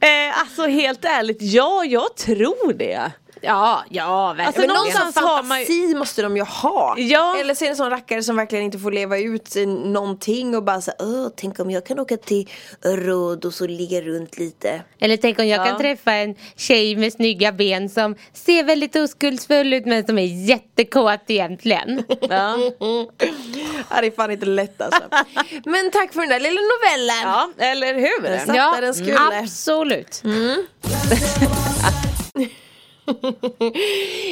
eh, 0.00 0.38
Alltså 0.40 0.66
helt 0.66 1.04
ärligt, 1.04 1.38
ja 1.40 1.84
jag 1.84 2.16
tror 2.16 2.72
det. 2.72 3.12
Ja, 3.42 3.84
ja 3.90 4.26
verkligen. 4.28 4.46
Alltså, 4.46 4.60
Men 4.60 4.68
någon 4.68 4.76
någonstans 4.76 5.16
har 5.16 5.42
man 5.42 5.62
ju- 5.64 5.94
måste 5.98 6.22
de 6.22 6.36
ju 6.36 6.42
ha 6.42 6.94
Ja. 6.98 7.36
Eller 7.40 7.54
så 7.54 7.64
är 7.64 7.66
det 7.68 7.72
en 7.72 7.76
sån 7.76 7.90
rackare 7.90 8.22
som 8.22 8.36
verkligen 8.36 8.64
inte 8.64 8.78
får 8.78 8.92
leva 8.92 9.18
ut 9.18 9.54
någonting 9.84 10.56
och 10.56 10.62
bara 10.64 10.80
Åh, 10.98 11.28
tänk 11.36 11.60
om 11.60 11.70
jag 11.70 11.86
kan 11.86 11.98
åka 12.00 12.16
till 12.16 12.48
Rhodos 12.84 13.60
och 13.60 13.68
ligga 13.68 14.00
runt 14.00 14.38
lite 14.38 14.82
Eller 15.00 15.16
tänk 15.16 15.38
om 15.38 15.46
jag 15.46 15.60
Ja. 15.60 15.64
kan 15.64 15.78
träffa 15.78 16.12
en 16.12 16.34
tjej 16.56 16.96
med 16.96 17.12
snygga 17.12 17.52
ben 17.52 17.88
som 17.88 18.14
ser 18.32 18.64
väldigt 18.64 18.96
oskuldsfull 18.96 19.72
ut 19.72 19.86
men 19.86 20.06
som 20.06 20.18
är 20.18 20.46
jättekåt 20.48 21.20
egentligen. 21.28 22.04
Ja. 22.20 22.56
Ja, 23.90 24.00
det 24.00 24.06
är 24.06 24.10
fan 24.16 24.30
inte 24.30 24.46
lätt 24.46 24.80
alltså 24.80 25.00
Men 25.64 25.90
tack 25.90 26.12
för 26.12 26.20
den 26.20 26.28
där 26.28 26.40
lilla 26.40 26.60
novellen 26.60 27.22
ja, 27.22 27.50
eller 27.66 27.94
hur? 27.94 28.22
Den 28.22 28.46
satt 28.46 28.56
där 28.56 28.80
den 28.82 28.94
skulle. 28.94 29.18
absolut. 29.42 30.22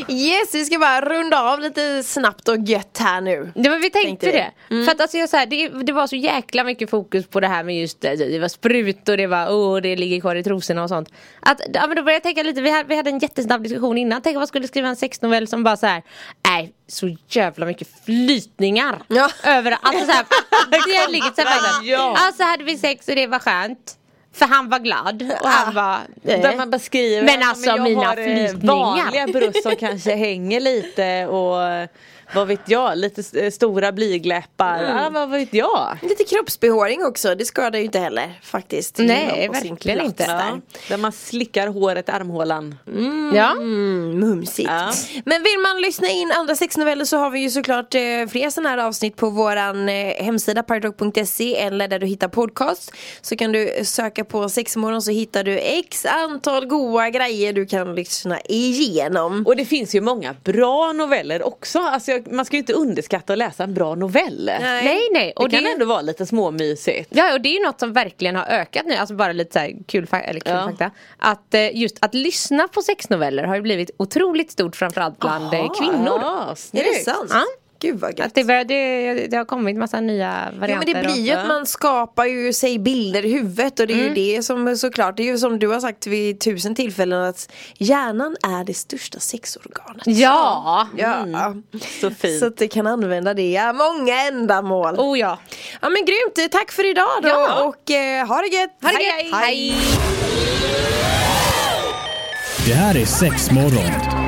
Yes, 0.08 0.54
vi 0.54 0.64
ska 0.64 0.78
bara 0.78 1.00
runda 1.00 1.42
av 1.42 1.60
lite 1.60 2.02
snabbt 2.02 2.48
och 2.48 2.56
gött 2.58 2.98
här 3.00 3.20
nu. 3.20 3.52
Ja 3.54 3.70
men 3.70 3.80
vi 3.80 3.90
tänkte, 3.90 4.26
Tänkte 4.26 4.26
vi. 4.26 4.76
det. 4.78 4.84
För 4.84 4.92
att 4.92 5.00
alltså 5.00 5.26
så 5.26 5.36
här, 5.36 5.46
det, 5.46 5.68
det 5.68 5.92
var 5.92 6.06
så 6.06 6.16
jäkla 6.16 6.64
mycket 6.64 6.90
fokus 6.90 7.26
på 7.26 7.40
det 7.40 7.46
här 7.46 7.62
med 7.64 7.80
just 7.80 8.00
det, 8.00 8.16
det 8.16 8.38
var 8.38 8.48
sprut 8.48 9.08
och 9.08 9.16
det 9.16 9.26
var 9.26 9.52
åh 9.54 9.76
det 9.80 9.96
ligger 9.96 10.20
kvar 10.20 10.36
i 10.36 10.42
trosorna 10.42 10.82
och 10.82 10.88
sånt. 10.88 11.12
Att, 11.40 11.60
ja, 11.74 11.86
men 11.86 11.96
då 11.96 12.02
började 12.02 12.12
jag 12.12 12.22
tänka 12.22 12.42
lite, 12.42 12.60
vi 12.60 12.70
hade, 12.70 12.88
vi 12.88 12.96
hade 12.96 13.10
en 13.10 13.18
jättesnabb 13.18 13.62
diskussion 13.62 13.98
innan. 13.98 14.22
Tänk 14.22 14.36
om 14.36 14.40
man 14.40 14.46
skulle 14.46 14.68
skriva 14.68 14.88
en 14.88 14.96
sexnovell 14.96 15.48
som 15.48 15.64
bara 15.64 15.76
så 15.76 15.86
här, 15.86 16.02
nej 16.48 16.72
så 16.88 17.16
jävla 17.28 17.66
mycket 17.66 17.88
flytningar. 18.04 18.98
Ja. 19.08 19.30
Över, 19.44 19.76
alltså 19.82 20.04
så 20.06 20.12
här, 20.12 20.24
det 21.06 21.12
ligger 21.12 21.34
så 21.42 21.48
här, 21.48 21.84
Ja. 21.84 22.16
Alltså 22.18 22.42
hade 22.42 22.64
vi 22.64 22.78
sex 22.78 23.08
och 23.08 23.14
det 23.14 23.26
var 23.26 23.38
skönt. 23.38 23.94
För 24.32 24.46
han 24.46 24.68
var 24.68 24.78
glad 24.78 25.32
och 25.40 25.48
han 25.48 25.74
var... 25.74 25.98
Där 26.22 26.56
man 26.56 26.70
beskriver 26.70 27.22
Men 27.22 27.42
alltså, 27.42 27.66
jag 27.66 27.82
mina 27.82 28.14
eh, 28.14 28.24
flytningar. 28.24 28.74
Vanliga 28.74 29.26
bröst 29.26 29.62
som 29.62 29.76
kanske 29.76 30.14
hänger 30.14 30.60
lite 30.60 31.26
och 31.26 31.62
eh, 31.62 31.88
vad 32.34 32.48
vet 32.48 32.60
jag, 32.66 32.98
lite 32.98 33.44
eh, 33.44 33.50
stora 33.50 33.92
blygläppar. 33.92 34.78
Mm. 34.78 34.96
Ja, 34.96 35.10
vad 35.10 35.30
vet 35.30 35.54
jag. 35.54 35.98
Lite 36.02 36.24
kroppsbehåring 36.24 37.04
också, 37.04 37.34
det 37.34 37.44
skadar 37.44 37.78
ju 37.78 37.84
inte 37.84 37.98
heller 37.98 38.40
faktiskt. 38.42 38.98
Nej, 38.98 39.48
verkligen 39.48 40.00
inte. 40.00 40.26
Där. 40.26 40.34
Ja, 40.34 40.60
där 40.88 40.96
man 40.96 41.12
slickar 41.12 41.66
håret 41.66 42.08
i 42.08 42.12
armhålan. 42.12 42.78
Ja. 43.34 43.52
Mm, 43.52 44.18
mumsigt. 44.18 44.68
Ja. 44.70 44.92
Men 45.24 45.42
vill 45.42 45.58
man 45.62 45.82
lyssna 45.82 46.08
in 46.08 46.32
andra 46.32 46.54
sexnoveller 46.54 47.04
så 47.04 47.16
har 47.16 47.30
vi 47.30 47.40
ju 47.40 47.50
såklart 47.50 47.94
eh, 47.94 48.00
fler 48.30 48.50
sådana 48.50 48.68
här 48.68 48.78
avsnitt 48.78 49.16
på 49.16 49.30
våran 49.30 49.88
eh, 49.88 50.24
hemsida 50.24 50.62
paradox.se 50.62 51.56
eller 51.56 51.88
där 51.88 51.98
du 51.98 52.06
hittar 52.06 52.28
podcast. 52.28 52.92
Så 53.20 53.36
kan 53.36 53.52
du 53.52 53.80
söka 53.84 54.24
på 54.24 54.48
sexmorgon 54.48 55.02
så 55.02 55.10
hittar 55.10 55.44
du 55.44 55.58
x 55.58 56.06
antal 56.06 56.66
goa 56.66 57.10
grejer 57.10 57.52
du 57.52 57.66
kan 57.66 57.94
lyssna 57.94 58.40
igenom. 58.48 59.46
Och 59.46 59.56
det 59.56 59.64
finns 59.64 59.94
ju 59.94 60.00
många 60.00 60.34
bra 60.44 60.92
noveller 60.92 61.46
också. 61.46 61.78
Alltså, 61.78 62.17
jag- 62.26 62.32
man 62.34 62.44
ska 62.44 62.56
ju 62.56 62.60
inte 62.60 62.72
underskatta 62.72 63.32
att 63.32 63.38
läsa 63.38 63.64
en 63.64 63.74
bra 63.74 63.94
novell. 63.94 64.44
Nej. 64.60 64.84
Nej 64.84 65.08
nej. 65.12 65.32
Och 65.36 65.48
det 65.48 65.56
kan 65.56 65.64
det, 65.64 65.70
ändå 65.72 65.84
vara 65.84 66.00
lite 66.00 66.26
småmysigt. 66.26 67.08
Ja 67.12 67.32
och 67.34 67.40
det 67.40 67.48
är 67.48 67.52
ju 67.58 67.62
något 67.66 67.80
som 67.80 67.92
verkligen 67.92 68.36
har 68.36 68.44
ökat 68.46 68.82
nu, 68.86 68.94
alltså 68.94 69.14
bara 69.14 69.32
lite 69.32 69.52
så 69.52 69.58
här 69.58 69.72
kul, 69.86 70.06
fa- 70.06 70.22
eller 70.22 70.40
kul 70.40 70.52
Ja. 70.54 70.66
fakta. 70.68 70.90
Att 71.18 71.54
eh, 71.54 71.76
just 71.76 71.96
att 72.00 72.14
lyssna 72.14 72.68
på 72.68 72.82
sexnoveller 72.82 73.44
har 73.44 73.54
ju 73.54 73.62
blivit 73.62 73.90
otroligt 73.96 74.50
stort 74.50 74.76
framförallt 74.76 75.18
bland 75.18 75.54
eh, 75.54 75.72
kvinnor. 75.78 76.18
Ja, 76.22 76.54
Är 76.72 76.84
det 76.84 77.04
sant? 77.04 77.30
Ja. 77.32 77.42
Gud 77.80 78.00
vad 78.00 78.18
gött. 78.18 78.26
Att 78.26 78.34
det, 78.34 78.44
börjar, 78.44 78.64
det, 78.64 79.26
det 79.26 79.36
har 79.36 79.44
kommit 79.44 79.76
massa 79.76 80.00
nya 80.00 80.26
Ja, 80.44 80.50
men 80.50 80.60
varianter. 80.60 80.94
det 80.94 81.00
blir 81.02 81.22
ju 81.26 81.32
att 81.32 81.48
man 81.48 81.66
skapar 81.66 82.24
ju 82.24 82.52
sig 82.52 82.78
bilder 82.78 83.24
i 83.24 83.32
huvudet 83.32 83.80
och 83.80 83.86
det 83.86 83.92
är 83.94 83.96
ju 84.08 84.14
det 84.14 84.42
som 84.42 84.76
såklart, 84.76 85.16
det 85.16 85.22
är 85.22 85.26
ju 85.26 85.38
som 85.38 85.58
du 85.58 85.68
har 85.68 85.80
sagt 85.80 86.06
vid 86.06 86.40
tusen 86.40 86.74
tillfällen 86.74 87.22
att 87.24 87.52
hjärnan 87.78 88.36
är 88.42 88.64
det 88.64 88.74
största 88.74 89.18
sexorganet. 89.20 90.02
Ja! 90.06 90.88
Ja, 90.96 91.54
Så 92.00 92.10
fint. 92.10 92.38
så 92.40 92.46
att 92.46 92.56
det 92.56 92.68
kan 92.68 92.86
använda 92.86 93.34
det 93.34 93.42
i 93.42 93.58
många 93.74 94.20
ändamål. 94.26 94.94
Oh 94.98 95.18
ja. 95.18 95.38
Ja 95.80 95.88
men 95.88 96.04
grymt, 96.04 96.52
tack 96.52 96.72
för 96.72 96.90
idag 96.90 97.08
då 97.22 97.28
Ja. 97.28 97.62
och 97.64 97.90
eh, 97.90 98.26
ha 98.26 98.36
det 98.42 98.48
gött! 98.56 98.70
Ha 98.82 98.88
det 98.90 99.02
gött. 99.04 99.34
Hej. 99.34 99.74
Det 102.66 102.72
här 102.74 102.96
är 102.96 103.04
Sexmorgon. 103.06 104.27